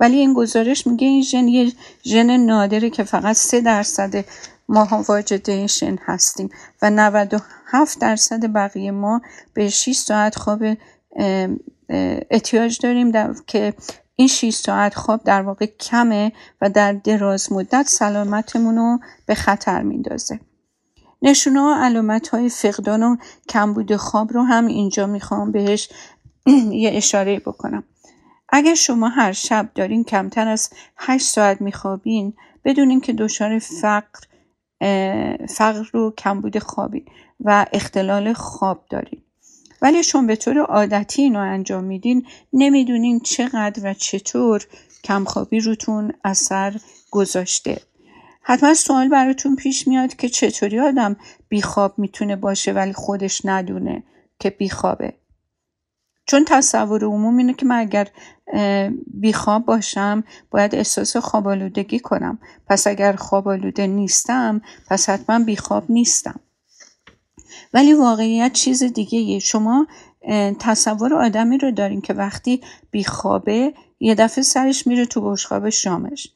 ولی 0.00 0.16
این 0.16 0.34
گزارش 0.34 0.86
میگه 0.86 1.06
این 1.06 1.22
ژن 1.22 1.48
یه 1.48 1.72
ژن 2.04 2.36
نادره 2.36 2.90
که 2.90 3.04
فقط 3.04 3.36
3 3.36 3.60
درصد 3.60 4.24
ما 4.68 5.04
واجد 5.08 5.66
شن 5.66 5.98
هستیم 6.06 6.48
و 6.82 6.90
97 6.90 8.00
درصد 8.00 8.52
بقیه 8.52 8.90
ما 8.90 9.20
به 9.54 9.68
6 9.68 9.96
ساعت 9.96 10.36
خواب 10.36 10.62
احتیاج 12.30 12.78
داریم 12.82 13.12
که 13.46 13.74
این 14.16 14.28
6 14.28 14.50
ساعت 14.50 14.94
خواب 14.94 15.24
در 15.24 15.42
واقع 15.42 15.66
کمه 15.66 16.32
و 16.60 16.70
در 16.70 16.92
دراز 16.92 17.52
مدت 17.52 17.86
سلامتمون 17.88 18.76
رو 18.76 18.98
به 19.26 19.34
خطر 19.34 19.82
میندازه. 19.82 20.40
نشونه 21.22 21.60
و 21.60 21.74
علامت 21.74 22.28
های 22.28 22.48
فقدان 22.48 23.02
و 23.02 23.16
کمبود 23.48 23.96
خواب 23.96 24.32
رو 24.32 24.42
هم 24.42 24.66
اینجا 24.66 25.06
می‌خوام 25.06 25.52
بهش 25.52 25.88
یه 26.82 26.90
اشاره 26.94 27.40
بکنم. 27.40 27.84
اگر 28.48 28.74
شما 28.74 29.08
هر 29.08 29.32
شب 29.32 29.70
دارین 29.74 30.04
کمتر 30.04 30.48
از 30.48 30.70
8 30.96 31.26
ساعت 31.26 31.60
میخوابین 31.60 32.34
بدونین 32.64 33.00
که 33.00 33.12
دچار 33.12 33.58
فقر 33.58 34.20
فقر 35.48 35.88
رو 35.92 36.10
کمبود 36.18 36.58
خوابین 36.58 37.04
و 37.40 37.66
اختلال 37.72 38.32
خواب 38.32 38.86
دارین. 38.90 39.23
ولی 39.84 40.02
شما 40.02 40.22
به 40.22 40.36
طور 40.36 40.58
عادتی 40.58 41.22
اینو 41.22 41.38
انجام 41.38 41.84
میدین 41.84 42.26
نمی‌دونین 42.52 43.20
چقدر 43.20 43.80
و 43.84 43.94
چطور 43.94 44.66
کمخوابی 45.04 45.60
روتون 45.60 46.12
اثر 46.24 46.80
گذاشته. 47.10 47.80
حتما 48.42 48.74
سوال 48.74 49.08
براتون 49.08 49.56
پیش 49.56 49.88
میاد 49.88 50.16
که 50.16 50.28
چطوری 50.28 50.80
آدم 50.80 51.16
بیخواب 51.48 51.98
می‌تونه 51.98 52.36
باشه 52.36 52.72
ولی 52.72 52.92
خودش 52.92 53.40
ندونه 53.44 54.02
که 54.38 54.50
بیخوابه. 54.50 55.14
چون 56.26 56.44
تصور 56.44 57.04
عموم 57.04 57.36
اینه 57.36 57.54
که 57.54 57.66
من 57.66 57.78
اگر 57.78 58.08
بیخواب 59.06 59.64
باشم 59.64 60.24
باید 60.50 60.74
احساس 60.74 61.16
خواب 61.16 61.46
کنم. 61.98 62.38
پس 62.66 62.86
اگر 62.86 63.12
خواب 63.12 63.48
نیستم 63.80 64.60
پس 64.88 65.08
حتما 65.08 65.38
بیخواب 65.38 65.84
نیستم. 65.88 66.40
ولی 67.74 67.92
واقعیت 67.92 68.52
چیز 68.52 68.82
دیگه 68.82 69.18
یه. 69.18 69.38
شما 69.38 69.86
تصور 70.58 71.14
آدمی 71.14 71.58
رو 71.58 71.70
دارین 71.70 72.00
که 72.00 72.14
وقتی 72.14 72.60
بیخوابه 72.90 73.74
یه 74.00 74.14
دفعه 74.14 74.44
سرش 74.44 74.86
میره 74.86 75.06
تو 75.06 75.20
بشخواب 75.20 75.70
شامش. 75.70 76.28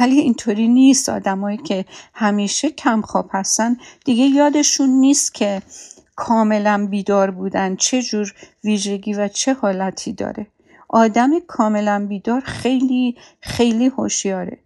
ولی 0.00 0.18
اینطوری 0.20 0.68
نیست. 0.68 1.08
آدمایی 1.08 1.56
که 1.56 1.84
همیشه 2.14 2.70
کم 2.70 3.00
خواب 3.00 3.30
هستن 3.32 3.76
دیگه 4.04 4.24
یادشون 4.24 4.88
نیست 4.88 5.34
که 5.34 5.62
کاملا 6.16 6.86
بیدار 6.90 7.30
بودن 7.30 7.76
چه 7.76 8.02
جور 8.02 8.34
ویژگی 8.64 9.14
و 9.14 9.28
چه 9.28 9.54
حالتی 9.54 10.12
داره. 10.12 10.46
آدم 10.88 11.30
کاملا 11.46 12.06
بیدار 12.08 12.40
خیلی 12.40 13.16
خیلی 13.40 13.86
هوشیاره. 13.86 14.58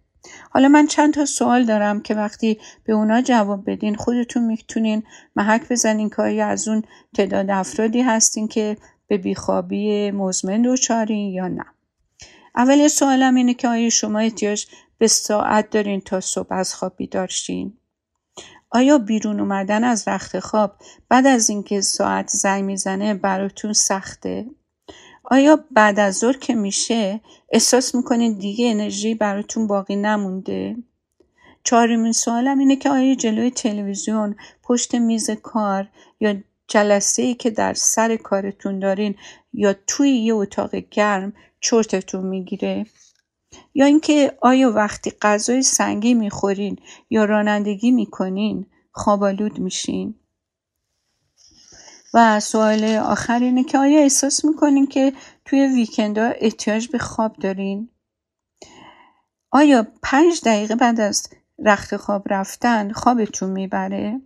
حالا 0.53 0.67
من 0.67 0.87
چند 0.87 1.13
تا 1.13 1.25
سوال 1.25 1.65
دارم 1.65 2.01
که 2.01 2.15
وقتی 2.15 2.59
به 2.83 2.93
اونا 2.93 3.21
جواب 3.21 3.71
بدین 3.71 3.95
خودتون 3.95 4.43
می‌تونین 4.43 5.03
محک 5.35 5.69
بزنین 5.69 6.09
که 6.09 6.21
آیا 6.21 6.47
از 6.47 6.67
اون 6.67 6.83
تعداد 7.15 7.49
افرادی 7.49 8.01
هستین 8.01 8.47
که 8.47 8.77
به 9.07 9.17
بیخوابی 9.17 10.11
مزمن 10.11 10.61
دچارین 10.61 11.33
یا 11.33 11.47
نه. 11.47 11.65
اول 12.55 12.87
سوالم 12.87 13.35
اینه 13.35 13.53
که 13.53 13.67
آیا 13.67 13.89
شما 13.89 14.19
احتیاج 14.19 14.65
به 14.97 15.07
ساعت 15.07 15.69
دارین 15.69 16.01
تا 16.01 16.19
صبح 16.19 16.53
از 16.53 16.75
خواب 16.75 16.93
بیدارشین 16.97 17.73
آیا 18.71 18.97
بیرون 18.97 19.39
اومدن 19.39 19.83
از 19.83 20.07
رخت 20.07 20.39
خواب 20.39 20.75
بعد 21.09 21.27
از 21.27 21.49
اینکه 21.49 21.81
ساعت 21.81 22.29
زنگ 22.29 22.63
می‌زنه 22.63 23.13
براتون 23.13 23.73
سخته؟ 23.73 24.45
آیا 25.31 25.65
بعد 25.71 25.99
از 25.99 26.17
ظهر 26.17 26.37
که 26.37 26.55
میشه 26.55 27.21
احساس 27.51 27.95
می‌کنید 27.95 28.39
دیگه 28.39 28.71
انرژی 28.71 29.15
براتون 29.15 29.67
باقی 29.67 29.95
نمونده؟ 29.95 30.75
چهارمین 31.63 32.11
سوالم 32.11 32.59
اینه 32.59 32.75
که 32.75 32.89
آیا 32.89 33.15
جلوی 33.15 33.51
تلویزیون 33.51 34.35
پشت 34.63 34.95
میز 34.95 35.29
کار 35.31 35.87
یا 36.19 36.35
جلسه 36.67 37.21
ای 37.21 37.33
که 37.33 37.49
در 37.49 37.73
سر 37.73 38.15
کارتون 38.15 38.79
دارین 38.79 39.15
یا 39.53 39.75
توی 39.87 40.09
یه 40.09 40.33
اتاق 40.33 40.75
گرم 40.75 41.33
چرتتون 41.59 42.25
می‌گیره 42.25 42.85
یا 43.73 43.85
اینکه 43.85 44.37
آیا 44.41 44.71
وقتی 44.71 45.11
غذای 45.21 45.61
سنگی 45.61 46.13
می‌خورین 46.13 46.75
یا 47.09 47.25
رانندگی 47.25 47.91
می‌کنین 47.91 48.65
خوابالود 48.91 49.59
میشین 49.59 50.15
و 52.13 52.39
سوال 52.39 52.83
آخر 52.83 53.39
اینه 53.39 53.63
که 53.63 53.77
آیا 53.77 53.99
احساس 53.99 54.45
می‌کنین 54.45 54.87
که 54.87 55.13
توی 55.45 55.67
ویکندها 55.67 56.25
احتیاج 56.25 56.87
به 56.87 56.97
خواب 56.97 57.35
دارین؟ 57.35 57.89
آیا 59.51 59.87
پنج 60.03 60.41
دقیقه 60.45 60.75
بعد 60.75 60.99
از 60.99 61.27
رخت 61.59 61.97
خواب 61.97 62.23
رفتن 62.33 62.91
خوابتون 62.91 63.49
می‌بره؟ 63.49 64.21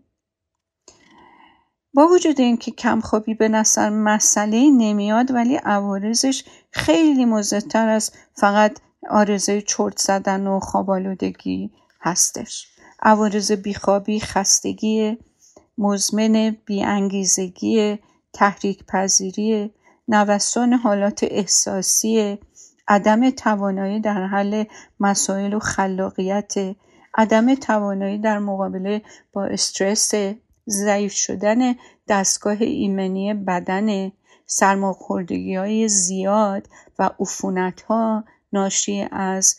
با 1.94 2.08
وجود 2.08 2.40
اینکه 2.42 2.72
کم 2.72 3.00
خوابی 3.00 3.34
به 3.34 3.50
نظر 3.50 3.90
مسئله 3.90 4.70
نمیاد 4.72 5.32
ولی 5.32 5.56
عوارضش 5.56 6.44
خیلی 6.72 7.26
مزدتر 7.26 7.90
از 7.90 8.12
فقط 8.34 8.80
آرزه 9.10 9.62
چرت 9.62 10.00
زدن 10.00 10.48
و 10.48 10.60
خوابالودگی 10.60 11.72
هستش 12.02 12.68
عوارض 13.02 13.52
بیخوابی 13.52 14.20
خستگی 14.20 15.18
مزمن 15.78 16.58
بیانگیزگی 16.66 18.00
تحریک 18.34 18.86
پذیری 18.86 19.74
نوسان 20.08 20.74
حالات 20.74 21.24
احساسی 21.24 22.38
عدم 22.88 23.30
توانایی 23.30 24.00
در 24.00 24.28
حل 24.28 24.64
مسائل 25.00 25.54
و 25.54 25.60
خلاقیت 25.60 26.54
عدم 27.18 27.56
توانایی 27.56 28.18
در 28.18 28.40
مقابله 28.40 29.02
با 29.34 29.46
استرس 29.46 30.12
ضعیف 30.70 31.14
شدن 31.14 31.76
دستگاه 32.08 32.58
ایمنی 32.62 33.34
بدن 33.34 34.12
سرماخوردگی 34.46 35.56
های 35.56 35.88
زیاد 35.88 36.68
و 37.00 37.10
عفونت 37.20 37.82
ها 37.82 38.24
ناشی 38.54 39.08
از 39.12 39.56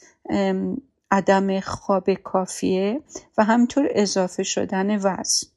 عدم 1.10 1.60
خواب 1.60 2.14
کافیه 2.14 3.00
و 3.38 3.44
همطور 3.44 3.88
اضافه 3.90 4.42
شدن 4.42 4.96
وزن. 4.96 5.55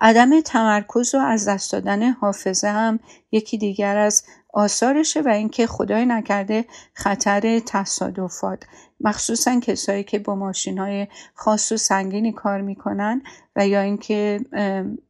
عدم 0.00 0.40
تمرکز 0.40 1.14
و 1.14 1.18
از 1.18 1.48
دست 1.48 1.72
دادن 1.72 2.10
حافظه 2.10 2.68
هم 2.68 3.00
یکی 3.32 3.58
دیگر 3.58 3.96
از 3.96 4.24
آثارشه 4.54 5.20
و 5.20 5.28
اینکه 5.28 5.66
خدای 5.66 6.06
نکرده 6.06 6.64
خطر 6.94 7.60
تصادفات. 7.66 8.64
مخصوصا 9.00 9.60
کسایی 9.60 10.04
که 10.04 10.18
با 10.18 10.34
ماشین 10.34 10.78
های 10.78 11.06
خاص 11.34 11.72
و 11.72 11.76
سنگینی 11.76 12.32
کار 12.32 12.60
می‌کنن 12.60 13.22
و 13.56 13.66
یا 13.66 13.80
اینکه 13.80 14.40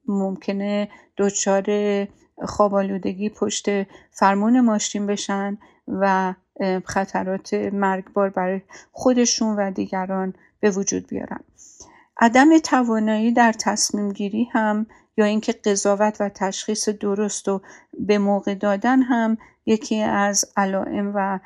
ممکنه 0.09 0.89
دچار 1.17 1.67
خوابالودگی 2.45 3.29
پشت 3.29 3.67
فرمون 4.11 4.61
ماشین 4.61 5.07
بشن 5.07 5.59
و 5.89 6.35
خطرات 6.85 7.55
مرگبار 7.55 8.31
برای 8.31 8.61
خودشون 8.93 9.57
و 9.57 9.71
دیگران 9.71 10.35
به 10.61 10.71
وجود 10.71 11.07
بیارن. 11.07 11.41
عدم 12.23 12.59
توانایی 12.59 13.33
در 13.33 13.53
تصمیم 13.53 14.13
گیری 14.13 14.49
هم 14.53 14.87
یا 15.17 15.25
اینکه 15.25 15.53
قضاوت 15.53 16.17
و 16.21 16.29
تشخیص 16.29 16.89
درست 16.89 17.49
و 17.49 17.61
به 17.99 18.19
موقع 18.19 18.55
دادن 18.55 19.03
هم 19.03 19.39
یکی 19.67 20.01
از 20.03 20.45
علائم 20.57 21.13
و 21.15 21.39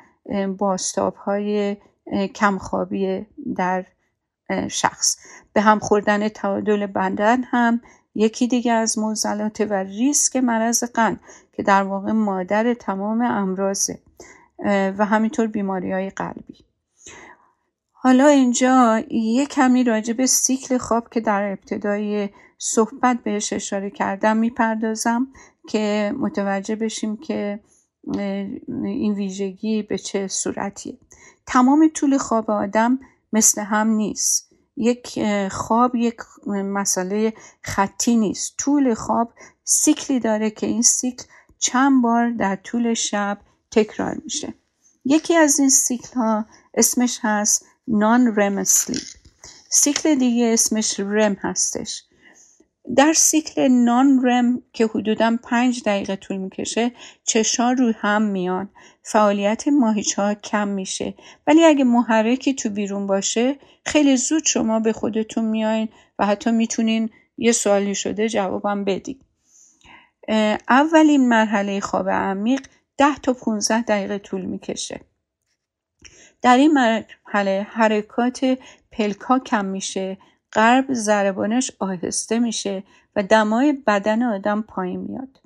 باستاب 0.57 1.15
های 1.15 1.77
کمخوابی 2.35 3.25
در 3.55 3.85
شخص. 4.69 5.17
به 5.53 5.61
هم 5.61 5.79
خوردن 5.79 6.29
تعادل 6.29 6.85
بدن 6.85 7.43
هم 7.43 7.81
یکی 8.15 8.47
دیگه 8.47 8.71
از 8.71 8.99
موزلات 8.99 9.61
و 9.61 9.73
ریسک 9.73 10.35
مرض 10.35 10.83
قند 10.83 11.19
که 11.53 11.63
در 11.63 11.83
واقع 11.83 12.11
مادر 12.11 12.73
تمام 12.73 13.21
امراضه 13.21 13.99
و 14.97 15.05
همینطور 15.05 15.47
بیماری 15.47 15.91
های 15.91 16.09
قلبی. 16.09 16.66
حالا 17.99 18.27
اینجا 18.27 19.03
یه 19.11 19.45
کمی 19.45 19.83
راجع 19.83 20.13
به 20.13 20.25
سیکل 20.25 20.77
خواب 20.77 21.09
که 21.09 21.19
در 21.19 21.51
ابتدای 21.51 22.29
صحبت 22.57 23.23
بهش 23.23 23.53
اشاره 23.53 23.89
کردم 23.89 24.37
می‌پردازم 24.37 25.27
که 25.69 26.13
متوجه 26.19 26.75
بشیم 26.75 27.17
که 27.17 27.59
این 28.83 29.13
ویژگی 29.13 29.83
به 29.83 29.97
چه 29.97 30.27
صورتیه. 30.27 30.97
تمام 31.45 31.89
طول 31.93 32.17
خواب 32.17 32.51
آدم 32.51 32.99
مثل 33.33 33.61
هم 33.61 33.87
نیست. 33.87 34.53
یک 34.75 35.19
خواب 35.51 35.95
یک 35.95 36.17
مسئله 36.47 37.33
خطی 37.61 38.15
نیست. 38.15 38.57
طول 38.57 38.93
خواب 38.93 39.33
سیکلی 39.63 40.19
داره 40.19 40.49
که 40.49 40.67
این 40.67 40.81
سیکل 40.81 41.23
چند 41.59 42.01
بار 42.01 42.31
در 42.31 42.55
طول 42.55 42.93
شب 42.93 43.37
تکرار 43.71 44.17
میشه. 44.23 44.53
یکی 45.05 45.35
از 45.35 45.59
این 45.59 45.69
سیکل 45.69 46.13
ها 46.15 46.45
اسمش 46.73 47.19
هست 47.21 47.65
non-REM 47.87 48.63
sleep 48.63 49.03
سیکل 49.69 50.15
دیگه 50.15 50.45
اسمش 50.53 50.99
REM 50.99 51.37
هستش. 51.41 52.03
در 52.95 53.13
سیکل 53.13 53.67
non-REM 53.67 54.61
که 54.73 54.85
حدودا 54.85 55.37
پنج 55.43 55.83
دقیقه 55.85 56.15
طول 56.15 56.37
می‌کشه 56.37 56.91
چشا 57.23 57.71
رو 57.71 57.93
هم 57.97 58.21
میان. 58.21 58.69
فعالیت 59.03 59.67
ماهیچه 59.67 60.21
ها 60.21 60.33
کم 60.33 60.67
میشه. 60.67 61.13
ولی 61.47 61.65
اگه 61.65 61.83
محرکی 61.83 62.53
تو 62.53 62.69
بیرون 62.69 63.07
باشه 63.07 63.55
خیلی 63.85 64.17
زود 64.17 64.45
شما 64.45 64.79
به 64.79 64.93
خودتون 64.93 65.45
میاین 65.45 65.89
و 66.19 66.25
حتی 66.25 66.51
می‌تونین 66.51 67.09
یه 67.37 67.51
سوالی 67.51 67.95
شده 67.95 68.29
جوابم 68.29 68.83
بدید 68.83 69.21
اولین 70.69 71.29
مرحله 71.29 71.79
خواب 71.79 72.09
عمیق 72.09 72.67
ده 72.97 73.15
تا 73.23 73.33
15 73.33 73.81
دقیقه 73.81 74.17
طول 74.17 74.41
می‌کشه. 74.41 75.01
در 76.41 76.57
این 76.57 76.73
حرکات 77.69 78.57
پلکا 78.91 79.39
کم 79.39 79.65
میشه 79.65 80.17
قرب 80.51 80.93
ضربانش 80.93 81.71
آهسته 81.79 82.39
میشه 82.39 82.83
و 83.15 83.23
دمای 83.23 83.73
بدن 83.73 84.23
آدم 84.23 84.61
پایین 84.61 84.99
میاد. 84.99 85.41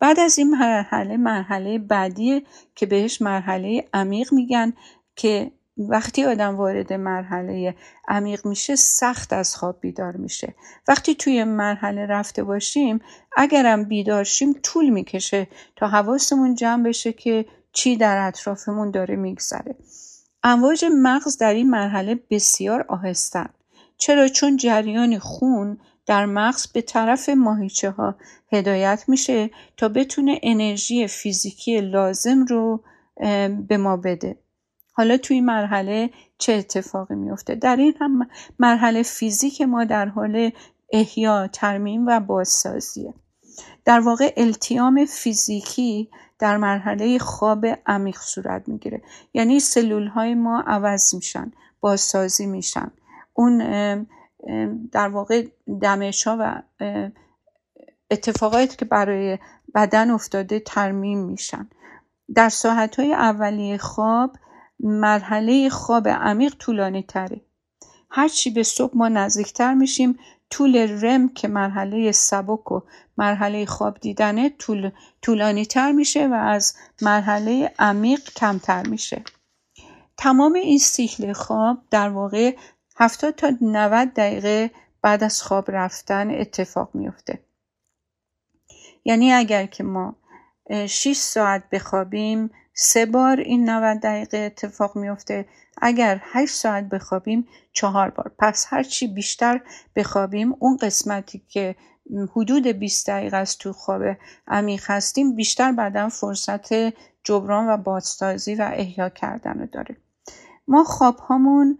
بعد 0.00 0.20
از 0.20 0.38
این 0.38 0.50
مرحله 0.50 1.16
مرحله 1.16 1.78
بعدی 1.78 2.46
که 2.74 2.86
بهش 2.86 3.22
مرحله 3.22 3.88
عمیق 3.94 4.32
میگن 4.32 4.72
که 5.16 5.50
وقتی 5.78 6.24
آدم 6.24 6.56
وارد 6.56 6.92
مرحله 6.92 7.74
عمیق 8.08 8.46
میشه 8.46 8.76
سخت 8.76 9.32
از 9.32 9.56
خواب 9.56 9.80
بیدار 9.80 10.16
میشه. 10.16 10.54
وقتی 10.88 11.14
توی 11.14 11.44
مرحله 11.44 12.06
رفته 12.06 12.44
باشیم 12.44 13.00
اگرم 13.36 13.84
بیدار 13.84 14.24
شیم 14.24 14.52
طول 14.62 14.88
می‌کشه 14.90 15.48
تا 15.76 15.88
حواسمون 15.88 16.54
جمع 16.54 16.82
بشه 16.82 17.12
که 17.12 17.46
چی 17.72 17.96
در 17.96 18.26
اطرافمون 18.26 18.90
داره 18.90 19.16
میگذره. 19.16 19.76
امواج 20.48 20.84
مغز 21.02 21.38
در 21.38 21.54
این 21.54 21.70
مرحله 21.70 22.20
بسیار 22.30 22.84
آهستن 22.88 23.48
چرا؟ 23.98 24.28
چون 24.28 24.56
جریان 24.56 25.18
خون 25.18 25.78
در 26.06 26.26
مغز 26.26 26.66
به 26.66 26.82
طرف 26.82 27.28
ماهیچه 27.28 27.90
ها 27.90 28.14
هدایت 28.52 29.04
میشه 29.08 29.50
تا 29.76 29.88
بتونه 29.88 30.40
انرژی 30.42 31.06
فیزیکی 31.06 31.80
لازم 31.80 32.44
رو 32.44 32.84
به 33.68 33.76
ما 33.76 33.96
بده. 33.96 34.38
حالا 34.92 35.16
توی 35.16 35.40
مرحله 35.40 36.10
چه 36.38 36.52
اتفاقی 36.52 37.14
میفته 37.14 37.54
در 37.54 37.76
این 37.76 37.94
هم 38.00 38.28
مرحله 38.58 39.02
فیزیک 39.02 39.62
ما 39.62 39.84
در 39.84 40.06
حال 40.06 40.50
احیا 40.92 41.48
ترمیم 41.52 42.06
و 42.06 42.20
بازسازیه. 42.20 43.14
در 43.84 44.00
واقع 44.00 44.32
التیام 44.36 45.04
فیزیکی 45.04 46.10
در 46.38 46.56
مرحله 46.56 47.18
خواب 47.18 47.66
عمیق 47.86 48.18
صورت 48.18 48.68
می‌گیره. 48.68 49.02
یعنی 49.34 49.60
سلول 49.60 50.06
های 50.06 50.34
ما 50.34 50.64
عوض 50.66 51.14
میشن 51.14 51.52
بازسازی 51.80 52.46
میشن. 52.46 52.90
اون 53.32 53.58
در 54.92 55.08
واقع 55.08 55.46
دمش 55.82 56.26
ها 56.26 56.36
و 56.40 56.62
اتفاقاتی 58.10 58.76
که 58.76 58.84
برای 58.84 59.38
بدن 59.74 60.10
افتاده 60.10 60.60
ترمیم 60.60 61.18
میشن. 61.18 61.68
در 62.34 62.48
ساعت 62.48 63.00
های 63.00 63.14
اولیه 63.14 63.78
خواب 63.78 64.36
مرحله 64.80 65.68
خواب 65.68 66.08
عمیق 66.08 66.54
طولانی 66.58 67.02
تره 67.02 67.40
هرچی 68.10 68.50
به 68.50 68.62
صبح 68.62 68.96
ما 68.96 69.08
نزدیکتر 69.08 69.74
میشیم 69.74 70.18
طول 70.50 71.04
رم 71.04 71.28
که 71.28 71.48
مرحله 71.48 72.12
سبک 72.12 72.72
و 72.72 72.80
مرحله 73.18 73.66
خواب 73.66 73.98
دیدنه 74.00 74.48
طول، 74.48 74.90
طولانی 75.22 75.66
تر 75.66 75.92
میشه 75.92 76.28
و 76.28 76.34
از 76.34 76.76
مرحله 77.02 77.74
عمیق 77.78 78.20
کمتر 78.36 78.86
میشه. 78.86 79.22
تمام 80.16 80.52
این 80.52 80.78
سیکل 80.78 81.32
خواب 81.32 81.78
در 81.90 82.08
واقع 82.08 82.56
70 82.96 83.34
تا 83.34 83.52
90 83.60 84.14
دقیقه 84.14 84.70
بعد 85.02 85.24
از 85.24 85.42
خواب 85.42 85.70
رفتن 85.70 86.30
اتفاق 86.30 86.90
میفته 86.94 87.38
یعنی 89.04 89.32
اگر 89.32 89.66
که 89.66 89.84
ما 89.84 90.16
6 90.86 91.16
ساعت 91.16 91.70
بخوابیم 91.70 92.50
سه 92.80 93.06
بار 93.06 93.40
این 93.40 93.70
90 93.70 94.00
دقیقه 94.00 94.38
اتفاق 94.38 94.96
میفته 94.96 95.46
اگر 95.82 96.20
8 96.22 96.54
ساعت 96.54 96.88
بخوابیم 96.88 97.48
چهار 97.72 98.10
بار. 98.10 98.32
پس 98.38 98.66
هرچی 98.68 99.06
بیشتر 99.06 99.60
بخوابیم 99.96 100.54
اون 100.58 100.76
قسمتی 100.76 101.42
که 101.48 101.76
حدود 102.36 102.66
20 102.66 103.10
دقیقه 103.10 103.36
از 103.36 103.58
تو 103.58 103.72
خواب 103.72 104.02
عمیق 104.48 104.84
هستیم 104.86 105.36
بیشتر 105.36 105.72
بعدا 105.72 106.08
فرصت 106.08 106.72
جبران 107.24 107.68
و 107.68 107.76
بازسازی 107.76 108.54
و 108.54 108.70
احیا 108.74 109.08
کردن 109.08 109.58
رو 109.58 109.66
داره. 109.66 109.96
ما 110.68 110.84
خواب 110.84 111.16
هامون 111.16 111.78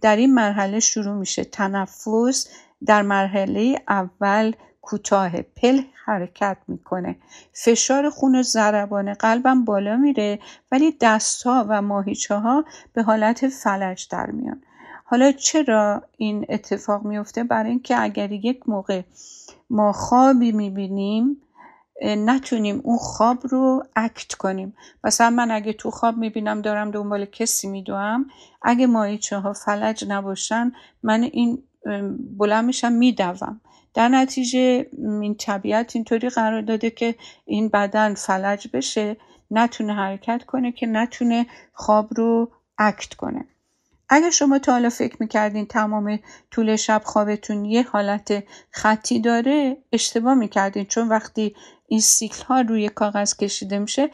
در 0.00 0.16
این 0.16 0.34
مرحله 0.34 0.80
شروع 0.80 1.14
میشه. 1.14 1.44
تنفس 1.44 2.48
در 2.86 3.02
مرحله 3.02 3.82
اول 3.88 4.52
کوتاه 4.82 5.42
پل 5.42 5.80
حرکت 6.04 6.56
می‌کنه. 6.68 7.16
فشار 7.52 8.10
خون 8.10 8.34
و 8.34 8.42
ضربان 8.42 9.14
قلبم 9.14 9.64
بالا 9.64 9.96
میره 9.96 10.38
ولی 10.72 10.96
دستها 11.00 11.66
و 11.68 11.82
ماهیچه 11.82 12.34
ها 12.34 12.64
به 12.92 13.02
حالت 13.02 13.48
فلج 13.48 14.08
در 14.10 14.30
میان. 14.30 14.62
حالا 15.04 15.32
چرا 15.32 16.02
این 16.16 16.46
اتفاق 16.48 17.04
میفته 17.04 17.44
برای 17.44 17.70
اینکه 17.70 18.02
اگر 18.02 18.32
یک 18.32 18.68
موقع 18.68 19.02
ما 19.70 19.92
خوابی 19.92 20.52
می‌بینیم 20.52 21.36
نتونیم 22.04 22.80
اون 22.84 22.98
خواب 22.98 23.38
رو 23.46 23.84
اکت 23.96 24.34
کنیم. 24.34 24.74
مثلا 25.04 25.30
من 25.30 25.50
اگه 25.50 25.72
تو 25.72 25.90
خواب 25.90 26.16
می‌بینم 26.16 26.62
دارم 26.62 26.90
دنبال 26.90 27.24
کسی 27.24 27.68
میدوم 27.68 28.26
اگه 28.62 28.86
ماهیچه 28.86 29.38
ها 29.38 29.52
فلج 29.52 30.04
نباشن 30.08 30.72
من 31.02 31.22
این 31.22 31.62
بلند 32.38 32.64
میشم 32.64 32.92
میدوم. 32.92 33.60
در 33.94 34.08
نتیجه 34.08 34.86
این 34.98 35.34
طبیعت 35.34 35.96
اینطوری 35.96 36.28
قرار 36.28 36.62
داده 36.62 36.90
که 36.90 37.14
این 37.44 37.68
بدن 37.68 38.14
فلج 38.14 38.68
بشه 38.72 39.16
نتونه 39.50 39.94
حرکت 39.94 40.44
کنه 40.46 40.72
که 40.72 40.86
نتونه 40.86 41.46
خواب 41.72 42.08
رو 42.16 42.50
اکت 42.78 43.14
کنه. 43.14 43.44
اگر 44.08 44.30
شما 44.30 44.58
تا 44.58 44.72
حالا 44.72 44.88
فکر 44.88 45.16
می‌کردین 45.20 45.66
تمام 45.66 46.18
طول 46.50 46.76
شب 46.76 47.02
خوابتون 47.04 47.64
یه 47.64 47.82
حالت 47.82 48.44
خطی 48.70 49.20
داره 49.20 49.76
اشتباه 49.92 50.34
می‌کردین. 50.34 50.84
چون 50.84 51.08
وقتی 51.08 51.54
این 51.86 52.00
سیکل 52.00 52.44
ها 52.44 52.60
روی 52.60 52.88
کاغذ 52.88 53.36
کشیده 53.36 53.78
میشه 53.78 54.10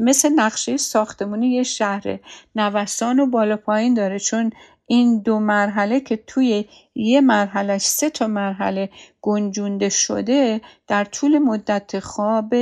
مثل 0.00 0.28
نقشه 0.28 0.76
ساختمونی 0.76 1.54
یه 1.54 1.62
شهر 1.62 2.18
نوسان 2.54 3.20
و 3.20 3.26
بالا 3.26 3.56
پایین 3.56 3.94
داره. 3.94 4.18
چون 4.18 4.50
این 4.86 5.18
دو 5.18 5.38
مرحله 5.38 6.00
که 6.00 6.16
توی 6.16 6.64
یه 6.94 7.20
مرحله 7.20 7.78
سه 7.78 8.10
تا 8.10 8.26
مرحله 8.26 8.90
گنجونده 9.22 9.88
شده 9.88 10.60
در 10.86 11.04
طول 11.04 11.38
مدت 11.38 12.00
خواب 12.00 12.54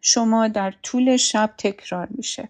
شما 0.00 0.48
در 0.48 0.74
طول 0.82 1.16
شب 1.16 1.50
تکرار 1.58 2.08
میشه. 2.10 2.48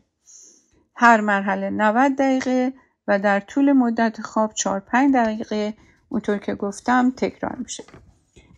هر 0.97 1.21
مرحله 1.21 1.71
90 1.71 2.17
دقیقه 2.17 2.73
و 3.09 3.19
در 3.19 3.41
طول 3.41 3.73
مدت 3.73 4.21
خواب 4.21 4.55
4 4.55 4.81
5 4.81 5.15
دقیقه 5.15 5.75
اونطور 6.09 6.39
که 6.39 6.55
گفتم 6.55 7.11
تکرار 7.17 7.57
میشه. 7.57 7.85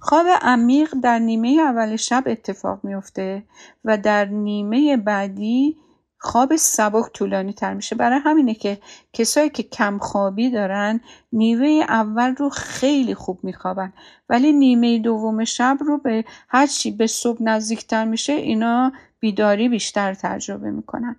خواب 0.00 0.26
عمیق 0.42 0.94
در 1.02 1.18
نیمه 1.18 1.48
اول 1.60 1.96
شب 1.96 2.22
اتفاق 2.26 2.84
میفته 2.84 3.42
و 3.84 3.98
در 3.98 4.24
نیمه 4.24 4.96
بعدی 4.96 5.76
خواب 6.22 6.56
سبک 6.56 7.12
طولانی 7.12 7.52
تر 7.52 7.74
میشه. 7.74 7.96
برای 7.96 8.20
همینه 8.24 8.54
که 8.54 8.78
کسایی 9.12 9.50
که 9.50 9.62
کم 9.62 9.98
خوابی 9.98 10.50
دارن 10.50 11.00
نیمه 11.32 11.84
اول 11.88 12.34
رو 12.34 12.48
خیلی 12.48 13.14
خوب 13.14 13.38
میخوابن. 13.42 13.92
ولی 14.28 14.52
نیمه 14.52 14.98
دوم 14.98 15.44
شب 15.44 15.78
رو 15.80 15.98
به 15.98 16.24
هرچی 16.48 16.90
به 16.90 17.06
صبح 17.06 17.42
نزدیکتر 17.42 18.04
میشه 18.04 18.32
اینا 18.32 18.92
بیداری 19.20 19.68
بیشتر 19.68 20.14
تجربه 20.14 20.70
می‌کنن. 20.70 21.16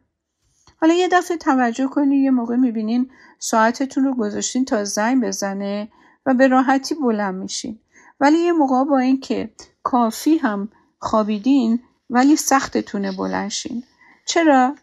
حالا 0.81 0.93
یه 0.93 1.07
دفعه 1.11 1.37
توجه 1.37 1.87
کنید 1.87 2.23
یه 2.23 2.31
موقع 2.31 2.55
می‌بینین 2.55 3.11
ساعتتون 3.39 4.03
رو 4.03 4.15
گذاشتین 4.15 4.65
تا 4.65 4.83
زنگ 4.83 5.23
بزنه 5.23 5.91
و 6.25 6.33
به 6.33 6.47
راحتی 6.47 6.95
بلند 6.95 7.35
میشین. 7.35 7.79
ولی 8.19 8.37
یه 8.37 8.51
موقع 8.51 8.83
با 8.83 8.99
اینکه 8.99 9.53
کافی 9.83 10.37
هم 10.37 10.69
خوابیدین 10.99 11.79
ولی 12.09 12.35
سختتونه 12.35 13.11
بلنشین 13.11 13.83
چرا؟ 14.25 14.75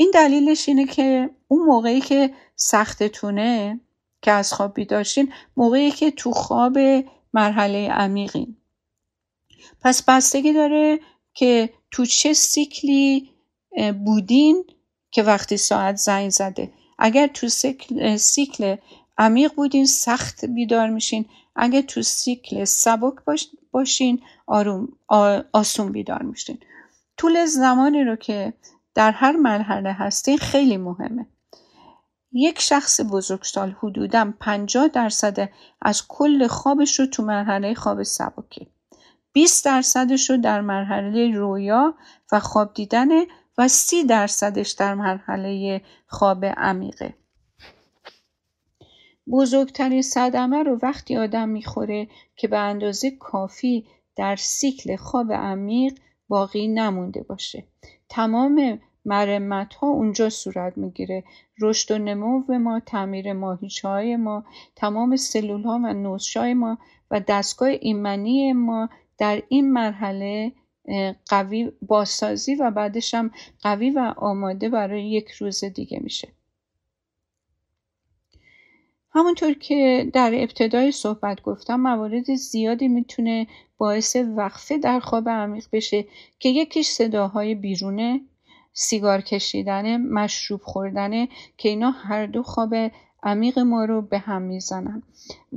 این 0.00 0.10
دلیلش 0.14 0.68
اینه 0.68 0.86
که 0.86 1.30
اون 1.48 1.66
موقعی 1.66 2.00
که 2.00 2.34
سختتونه 2.56 3.80
که 4.22 4.30
از 4.30 4.52
خواب 4.52 4.74
بیداشتین 4.74 5.32
موقعی 5.56 5.90
که 5.90 6.10
تو 6.10 6.30
خواب 6.30 6.78
مرحله 7.34 7.88
عمیقین 7.88 8.56
پس 9.80 10.02
بستگی 10.02 10.52
داره 10.52 11.00
که 11.34 11.70
تو 11.90 12.06
چه 12.06 12.32
سیکلی 12.32 13.30
بودین 14.04 14.64
که 15.10 15.22
وقتی 15.22 15.56
ساعت 15.56 15.96
زنگ 15.96 16.30
زده. 16.30 16.72
اگر 16.98 17.26
تو 17.26 17.48
سیکل, 17.48 18.16
سیکل 18.16 18.76
عمیق 19.18 19.54
بودین 19.54 19.86
سخت 19.86 20.44
بیدار 20.44 20.90
میشین. 20.90 21.24
اگر 21.56 21.80
تو 21.80 22.02
سیکل 22.02 22.64
سبک 22.64 23.14
باشین 23.72 24.22
آروم 24.46 24.88
آسون 25.52 25.92
بیدار 25.92 26.22
میشین. 26.22 26.58
طول 27.16 27.44
زمانی 27.44 28.04
رو 28.04 28.16
که 28.16 28.52
در 29.00 29.10
هر 29.10 29.36
مرحله 29.36 29.92
هستین 29.92 30.38
خیلی 30.38 30.76
مهمه. 30.76 31.26
یک 32.32 32.60
شخص 32.60 33.00
بزرگسال 33.10 33.76
حدودا 33.82 34.32
50 34.40 34.88
درصد 34.88 35.48
از 35.82 36.08
کل 36.08 36.46
خوابش 36.46 37.00
رو 37.00 37.06
تو 37.06 37.22
مرحله 37.22 37.74
خواب 37.74 38.02
سبکه 38.02 38.66
20 39.32 39.64
درصدش 39.64 40.30
رو 40.30 40.36
در 40.36 40.60
مرحله 40.60 41.36
رویا 41.36 41.94
و 42.32 42.40
خواب 42.40 42.74
دیدنه 42.74 43.26
و 43.58 43.68
30 43.68 44.04
درصدش 44.04 44.70
در 44.70 44.94
مرحله 44.94 45.80
خواب 46.06 46.44
عمیقه. 46.44 47.14
بزرگترین 49.32 50.02
صدمه 50.02 50.62
رو 50.62 50.78
وقتی 50.82 51.16
آدم 51.16 51.48
می‌خوره 51.48 52.08
که 52.36 52.48
به 52.48 52.58
اندازه 52.58 53.10
کافی 53.10 53.86
در 54.16 54.36
سیکل 54.36 54.96
خواب 54.96 55.32
عمیق 55.32 55.98
باقی 56.28 56.68
نمونده 56.68 57.22
باشه. 57.22 57.64
تمام 58.08 58.80
مرمت 59.04 59.74
ها 59.74 59.86
اونجا 59.86 60.28
صورت 60.28 60.78
می‌گیره. 60.78 61.24
رشد 61.60 61.94
و 61.94 61.98
نمو 61.98 62.58
ما 62.58 62.80
تعمیر 62.80 63.32
ماهیچه 63.32 63.88
های 63.88 64.16
ما 64.16 64.44
تمام 64.76 65.16
سلول 65.16 65.62
ها 65.62 65.80
و 65.84 65.92
نوزش 65.92 66.36
های 66.36 66.54
ما 66.54 66.78
و 67.10 67.20
دستگاه 67.20 67.68
ایمنی 67.68 68.52
ما 68.52 68.88
در 69.18 69.42
این 69.48 69.72
مرحله 69.72 70.52
قوی 71.28 71.72
بازسازی 71.82 72.54
و 72.54 72.70
بعدش 72.70 73.14
هم 73.14 73.30
قوی 73.62 73.90
و 73.90 74.14
آماده 74.16 74.68
برای 74.68 75.10
یک 75.10 75.30
روز 75.30 75.64
دیگه 75.64 75.98
میشه. 76.02 76.28
همونطور 79.12 79.52
که 79.52 80.10
در 80.12 80.32
ابتدای 80.34 80.92
صحبت 80.92 81.42
گفتم 81.42 81.80
موارد 81.80 82.34
زیادی 82.34 82.88
می‌تونه 82.88 83.46
باعث 83.78 84.16
وقفه 84.36 84.78
در 84.78 85.00
خواب 85.00 85.28
عمیق 85.28 85.64
بشه 85.72 86.04
که 86.38 86.48
یکیش 86.48 86.88
صداهای 86.88 87.54
بیرونه 87.54 88.20
سیگار 88.72 89.20
کشیدن 89.20 89.96
مشروب 89.96 90.60
خوردن 90.62 91.26
که 91.56 91.68
اینا 91.68 91.90
هر 91.90 92.26
دو 92.26 92.42
خواب 92.42 92.74
عمیق 93.22 93.58
ما 93.58 93.84
رو 93.84 94.02
به 94.02 94.18
هم 94.18 94.42
می‌زنن. 94.42 95.02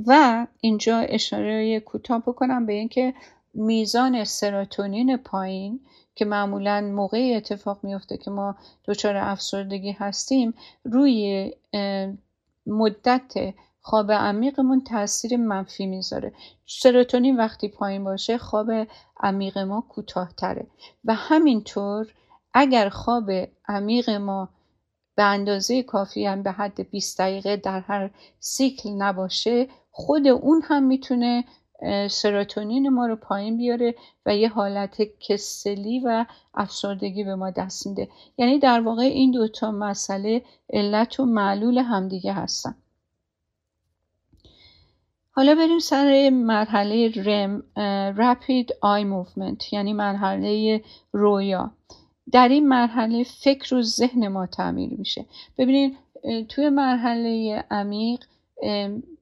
و 0.06 0.46
اینجا 0.60 0.98
اشاره 0.98 1.80
کوتاه 1.80 2.22
بکنم 2.22 2.66
به 2.66 2.72
اینکه 2.72 3.14
میزان 3.54 4.24
سراتونین 4.24 5.16
پایین 5.16 5.80
که 6.14 6.24
معمولا 6.24 6.80
موقعی 6.80 7.34
اتفاق 7.34 7.78
میفته 7.82 8.16
که 8.16 8.30
ما 8.30 8.56
دچار 8.84 9.16
افسردگی 9.16 9.92
هستیم 9.92 10.54
روی 10.84 11.52
مدت 12.66 13.54
خواب 13.80 14.12
عمیقمون 14.12 14.84
تاثیر 14.84 15.36
منفی 15.36 15.86
می‌ذاره. 15.86 16.32
سروتونین 16.66 17.36
وقتی 17.36 17.68
پایین 17.68 18.04
باشه 18.04 18.38
خواب 18.38 18.70
عمیق 19.20 19.58
ما 19.58 19.84
کوتاهتره. 19.88 20.66
و 21.04 21.14
همینطور 21.14 22.06
اگر 22.54 22.88
خواب 22.88 23.30
عمیق 23.68 24.10
ما 24.10 24.48
به 25.16 25.22
اندازه 25.22 25.82
کافی 25.82 26.26
هم 26.26 26.42
به 26.42 26.52
حد 26.52 26.90
20 26.90 27.18
دقیقه 27.18 27.56
در 27.56 27.80
هر 27.80 28.10
سیکل 28.40 28.90
نباشه 28.90 29.68
خود 29.90 30.26
اون 30.26 30.62
هم 30.64 30.82
می‌تونه 30.82 31.44
سروتونین 32.10 32.88
ما 32.88 33.06
رو 33.06 33.16
پایین 33.16 33.56
بیاره 33.56 33.94
و 34.26 34.36
یه 34.36 34.48
حالت 34.48 35.02
کسلی 35.20 36.00
و 36.00 36.26
افسردگی 36.54 37.24
به 37.24 37.34
ما 37.34 37.50
دست 37.50 37.86
میده. 37.86 38.08
یعنی 38.38 38.58
در 38.58 38.80
واقع 38.80 39.02
این 39.02 39.30
دوتا 39.30 39.70
مسئله 39.70 40.42
علت 40.72 41.20
و 41.20 41.24
معلول 41.24 41.78
همدیگه 41.78 42.32
هستن. 42.32 42.74
حالا 45.30 45.54
بریم 45.54 45.78
سر 45.78 46.30
مرحله 46.30 47.12
رم 47.16 47.62
Rapid 48.16 48.68
Eye 48.68 49.04
Movement 49.04 49.72
یعنی 49.72 49.92
مرحله 49.92 50.82
رویا. 51.12 51.70
در 52.32 52.48
این 52.48 52.68
مرحله 52.68 53.24
فکر 53.24 53.74
و 53.74 53.82
ذهن 53.82 54.28
ما 54.28 54.46
تعمیر 54.46 54.90
میشه. 54.98 55.26
ببینید 55.58 55.96
توی 56.48 56.68
مرحله 56.68 57.64
عمیق 57.70 58.24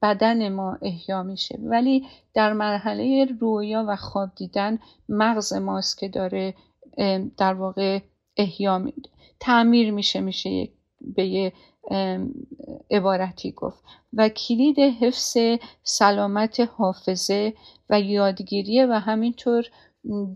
بدن 0.01 0.49
ما 0.49 0.77
احیا 0.81 1.23
میشه. 1.23 1.59
ولی 1.63 2.07
در 2.33 2.53
مرحله 2.53 3.25
رویا 3.39 3.85
و 3.87 3.95
خواب 3.95 4.29
دیدن 4.35 4.79
مغز 5.09 5.53
ماست 5.53 5.97
که 5.97 6.07
داره 6.07 6.53
در 7.37 7.53
واقع 7.53 7.99
احیا 8.37 8.85
تعمیر 9.39 9.91
میشه 9.91 10.21
میشه 10.21 10.69
به 11.01 11.25
یه 11.25 11.53
عبارتی 12.91 13.51
گفت. 13.51 13.83
و 14.13 14.29
کلید 14.29 14.79
حفظ 14.79 15.37
سلامت 15.83 16.59
حافظه 16.59 17.53
و 17.89 18.01
یادگیریه 18.01 18.85
و 18.85 18.91
همینطور 18.91 19.65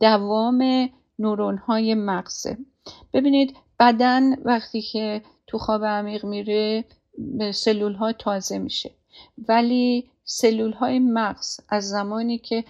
دوام 0.01 0.89
نورون 1.19 1.57
های 1.57 1.95
مغزه. 1.95 2.57
ببینید 3.13 3.55
بدن 3.79 4.41
وقتی 4.41 4.81
که 4.81 5.21
تو 5.47 5.57
خواب 5.57 5.85
عمیق 5.85 6.25
میره 6.25 6.85
سلول 7.53 7.93
ها 7.93 8.13
تازه 8.13 8.57
میشه. 8.57 8.91
ولی 9.47 10.09
سلول 10.23 10.71
های 10.71 10.99
مغز 10.99 11.59
از 11.69 11.89
زمانی 11.89 12.37
که 12.37 12.63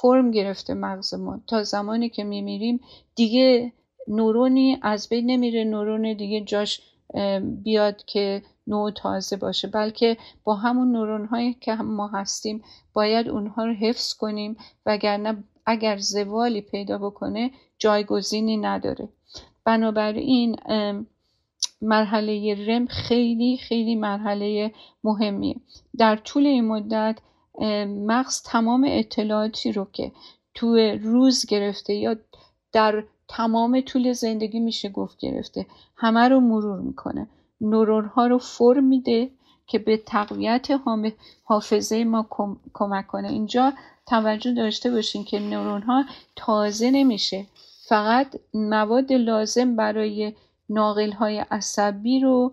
فرم 0.00 0.30
گرفته 0.30 0.74
مغز 0.74 1.14
ما 1.14 1.40
تا 1.46 1.62
زمانی 1.62 2.08
که 2.08 2.24
میمیریم 2.24 2.80
دیگه 3.14 3.72
نورونی 4.08 4.78
از 4.82 5.08
بین 5.08 5.30
نمیره 5.30 5.64
نورون 5.64 6.16
دیگه 6.16 6.40
جاش 6.40 6.80
بیاد 7.62 8.04
که 8.04 8.42
نوع 8.66 8.90
تازه 8.90 9.36
باشه. 9.36 9.68
بلکه 9.68 10.16
با 10.44 10.54
همون 10.54 10.92
نورون 10.92 11.26
هایی 11.26 11.54
که 11.54 11.74
ما 11.74 12.08
هستیم 12.08 12.62
باید 12.92 13.28
اونها 13.28 13.64
رو 13.64 13.72
حفظ 13.72 14.12
کنیم 14.14 14.56
وگرنه 14.86 15.44
اگر 15.70 15.96
زوالی 15.98 16.60
پیدا 16.60 16.98
بکنه 16.98 17.50
جایگزینی 17.78 18.56
نداره. 18.56 19.08
بنابراین 19.64 20.56
مرحله 21.82 22.54
رم 22.68 22.86
خیلی 22.86 23.56
خیلی 23.56 23.94
مرحله 23.94 24.72
مهمیه. 25.04 25.56
در 25.98 26.16
طول 26.16 26.46
این 26.46 26.64
مدت 26.64 27.18
مغز 27.86 28.42
تمام 28.42 28.86
اطلاعاتی 28.88 29.72
رو 29.72 29.86
که 29.92 30.12
تو 30.54 30.76
روز 31.02 31.46
گرفته 31.46 31.94
یا 31.94 32.16
در 32.72 33.04
تمام 33.28 33.80
طول 33.80 34.12
زندگی 34.12 34.60
میشه 34.60 34.88
گفت 34.88 35.18
گرفته 35.18 35.66
همه 35.96 36.28
رو 36.28 36.40
مرور 36.40 36.80
می‌کنه. 36.80 37.28
نورون 37.60 38.04
ها 38.04 38.26
رو 38.26 38.38
فرم 38.38 38.84
میده 38.84 39.30
که 39.66 39.78
به 39.78 39.96
تقویت 39.96 40.68
حافظه 41.44 42.04
ما 42.04 42.26
کمک 42.74 43.06
کنه. 43.06 43.28
اینجا 43.28 43.72
توجه 44.08 44.54
داشته 44.54 44.90
باشین 44.90 45.24
که 45.24 45.38
نورون 45.38 45.82
ها 45.82 46.04
تازه 46.36 46.90
نمیشه. 46.90 47.46
فقط 47.88 48.26
مواد 48.54 49.12
لازم 49.12 49.76
برای 49.76 50.32
ناقل 50.68 51.12
های 51.12 51.38
عصبی 51.38 52.20
رو 52.20 52.52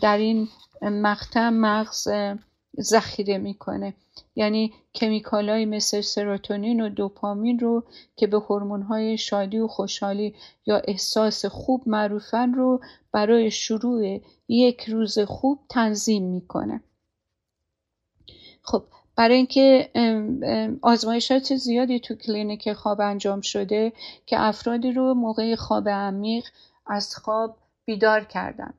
در 0.00 0.18
این 0.18 0.48
مقطع 0.82 1.48
مغز 1.48 2.08
ذخیره 2.80 3.38
می‌کنه. 3.38 3.94
یعنی 4.36 4.72
کمیکال 4.94 5.48
های 5.48 5.64
مثل 5.64 6.00
سروتونین 6.00 6.80
و 6.80 6.88
دوپامین 6.88 7.58
رو 7.58 7.84
که 8.16 8.26
به 8.26 8.38
هورمون 8.38 8.82
های 8.82 9.18
شادی 9.18 9.58
و 9.58 9.68
خوشحالی 9.68 10.34
یا 10.66 10.82
احساس 10.88 11.46
خوب 11.46 11.82
معروفن 11.86 12.54
رو 12.54 12.80
برای 13.12 13.50
شروع 13.50 14.20
یک 14.48 14.88
روز 14.88 15.18
خوب 15.18 15.60
تنظیم 15.68 16.22
می‌کنه. 16.22 16.82
خب 18.62 18.84
برای 19.16 19.36
اینکه 19.36 19.90
آزمایشات 20.82 21.56
زیادی 21.56 22.00
تو 22.00 22.14
کلینیک 22.14 22.72
خواب 22.72 23.00
انجام 23.00 23.40
شده 23.40 23.92
که 24.26 24.40
افرادی 24.40 24.92
رو 24.92 25.14
موقع 25.14 25.54
خواب 25.54 25.88
عمیق 25.88 26.44
از 26.86 27.16
خواب 27.16 27.56
بیدار 27.84 28.24
کردن 28.24 28.74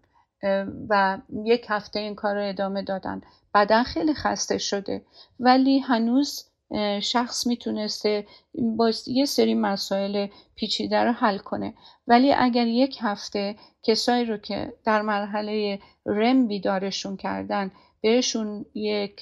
و 0.89 1.17
یک 1.45 1.65
هفته 1.69 1.99
این 1.99 2.15
کار 2.15 2.35
رو 2.35 2.49
ادامه 2.49 2.81
دادن. 2.81 3.21
بدن 3.53 3.83
خیلی 3.83 4.13
خسته 4.13 4.57
شده 4.57 5.01
ولی 5.39 5.79
هنوز 5.79 6.45
شخص 7.01 7.47
می‌تونسته 7.47 8.27
با 8.55 8.91
یه 9.07 9.25
سری 9.25 9.53
مسائل 9.53 10.27
پیچیده 10.55 11.03
رو 11.03 11.11
حل 11.11 11.37
کنه. 11.37 11.73
ولی 12.07 12.33
اگر 12.33 12.67
یک 12.67 12.97
هفته 13.01 13.55
کسایی 13.83 14.25
رو 14.25 14.37
که 14.37 14.73
در 14.85 15.01
مرحله 15.01 15.79
رم 16.05 16.47
بیدارشون 16.47 17.17
کردن 17.17 17.71
بهشون 18.03 18.65
یک 18.73 19.21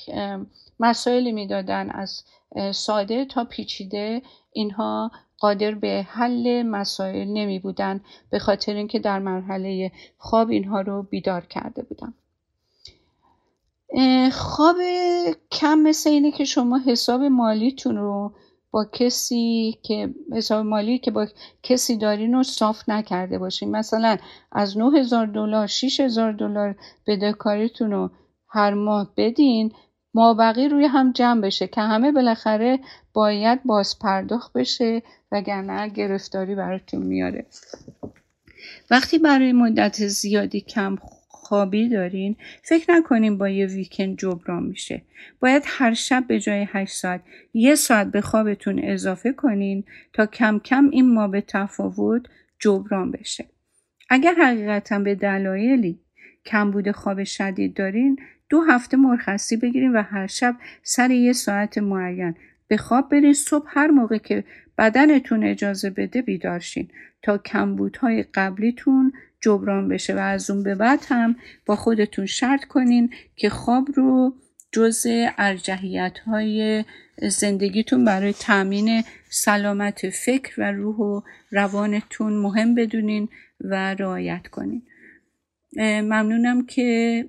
مسائلی 0.79 1.31
می‌دادن 1.31 1.89
از 1.89 2.23
ساده 2.71 3.25
تا 3.25 3.43
پیچیده. 3.43 4.21
اینها 4.53 5.11
قادر 5.39 5.71
به 5.71 6.05
حل 6.09 6.63
مسائل 6.63 7.27
نمی 7.27 7.59
بودن 7.59 8.01
به 8.29 8.39
خاطر 8.39 8.73
اینکه 8.73 8.99
در 8.99 9.19
مرحله 9.19 9.91
خواب 10.17 10.49
اینها 10.49 10.81
رو 10.81 11.03
بیدار 11.03 11.45
کرده 11.45 11.83
بودن. 11.83 12.13
خواب 14.31 14.75
کم 15.51 15.79
مثل 15.79 16.09
اینه 16.09 16.31
که 16.31 16.45
شما 16.45 16.79
حساب 16.87 17.21
مالیتون 17.21 17.97
رو 17.97 18.33
با 18.71 18.85
کسی 18.85 19.77
که 19.83 20.09
حساب 20.33 20.65
مالی 20.65 20.97
که 20.97 21.11
با 21.11 21.27
کسی 21.63 21.97
دارین 21.97 22.33
رو 22.33 22.43
صاف 22.43 22.89
نکرده 22.89 23.39
باشین. 23.39 23.71
مثلا 23.71 24.17
از 24.51 24.77
9000 24.77 25.27
دلار 25.27 25.67
6000 25.67 26.31
دلار 26.31 26.75
بدهکاریتون 27.07 27.91
رو 27.91 28.09
هر 28.51 28.73
ماه 28.73 29.13
بدین 29.17 29.71
مابقی 30.13 30.69
روی 30.69 30.85
هم 30.85 31.11
جمع 31.11 31.41
بشه 31.41 31.67
که 31.67 31.81
همه 31.81 32.11
بالاخره 32.11 32.79
باید 33.13 33.63
باز 33.63 33.99
پرداخت 33.99 34.53
بشه 34.53 35.01
وگرنه 35.31 35.89
گرفتاری 35.89 36.55
براتون 36.55 37.01
میاره. 37.01 37.45
وقتی 38.91 39.19
برای 39.19 39.53
مدت 39.53 40.07
زیادی 40.07 40.61
کم 40.61 40.97
خوابی 41.27 41.89
دارین 41.89 42.35
فکر 42.63 42.91
نکنین 42.91 43.37
با 43.37 43.49
یه 43.49 43.65
ویکند 43.65 44.17
جبران 44.17 44.63
میشه. 44.63 45.01
باید 45.39 45.63
هر 45.65 45.93
شب 45.93 46.27
به 46.27 46.39
جای 46.39 46.67
8 46.69 46.93
ساعت 46.93 47.21
یه 47.53 47.75
ساعت 47.75 48.07
به 48.07 48.21
خوابتون 48.21 48.79
اضافه 48.83 49.31
کنین 49.31 49.83
تا 50.13 50.25
کم 50.25 50.59
کم 50.59 50.89
این 50.89 51.13
ما 51.13 51.27
به 51.27 51.41
تفاوت 51.41 52.21
جبران 52.59 53.11
بشه. 53.11 53.45
اگر 54.09 54.33
حقیقتا 54.33 54.99
به 54.99 55.15
دلایلی 55.15 55.99
کمبود 56.45 56.91
خواب 56.91 57.23
شدید 57.23 57.73
دارین 57.73 58.19
دو 58.51 58.61
هفته 58.61 58.97
مرخصی 58.97 59.57
بگیرین 59.57 59.93
و 59.93 60.01
هر 60.01 60.27
شب 60.27 60.55
سر 60.83 61.11
یه 61.11 61.33
ساعت 61.33 61.77
معین. 61.77 62.35
به 62.67 62.77
خواب 62.77 63.09
برین 63.09 63.33
صبح 63.33 63.65
هر 63.67 63.87
موقع 63.87 64.17
که 64.17 64.43
بدنتون 64.77 65.43
اجازه 65.43 65.89
بده 65.89 66.21
بیدارشین 66.21 66.87
تا 67.21 67.37
کمبودهای 67.37 68.23
قبلیتون 68.23 69.13
جبران 69.41 69.87
بشه 69.87 70.15
و 70.15 70.17
از 70.17 70.49
اون 70.49 70.63
به 70.63 70.75
بعد 70.75 70.99
هم 71.07 71.35
با 71.65 71.75
خودتون 71.75 72.25
شرط 72.25 72.65
کنین 72.65 73.09
که 73.35 73.49
خواب 73.49 73.87
رو 73.95 74.35
جز 74.71 75.05
ارجحیت 75.37 76.19
های 76.19 76.83
زندگیتون 77.21 78.05
برای 78.05 78.33
تامین 78.33 79.03
سلامت 79.29 80.09
فکر 80.09 80.61
و 80.61 80.71
روح 80.71 80.95
و 80.95 81.21
روانتون 81.51 82.33
مهم 82.33 82.75
بدونین 82.75 83.29
و 83.61 83.93
رعایت 83.93 84.47
کنین. 84.47 84.81
ممنونم 85.77 86.65
که 86.65 87.25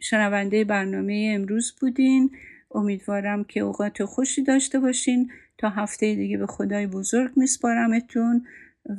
شنونده 0.00 0.64
برنامه 0.64 1.32
امروز 1.34 1.72
بودین. 1.80 2.30
امیدوارم 2.74 3.44
که 3.44 3.60
اوقات 3.60 4.04
خوشی 4.04 4.42
داشته 4.42 4.80
باشین. 4.80 5.30
تا 5.58 5.68
هفته 5.68 6.14
دیگه 6.14 6.38
به 6.38 6.46
خدای 6.46 6.86
بزرگ 6.86 7.30
میسپارمتون 7.36 8.46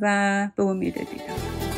و 0.01 0.49
به 0.55 0.63
امید 0.63 0.93
دیدم. 0.93 1.72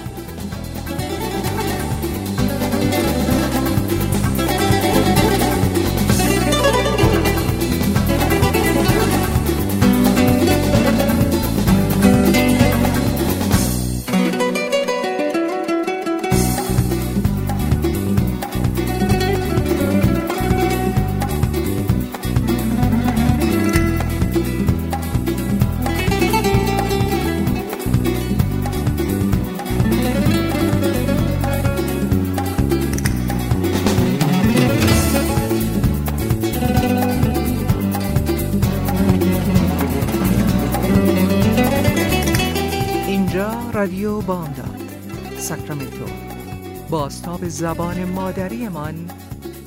باستاب 46.90 47.48
زبان 47.48 48.06
مادریمان 48.06 48.96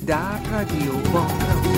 در 0.07 0.49
رادیو 0.51 0.91
بامداد. 1.13 1.69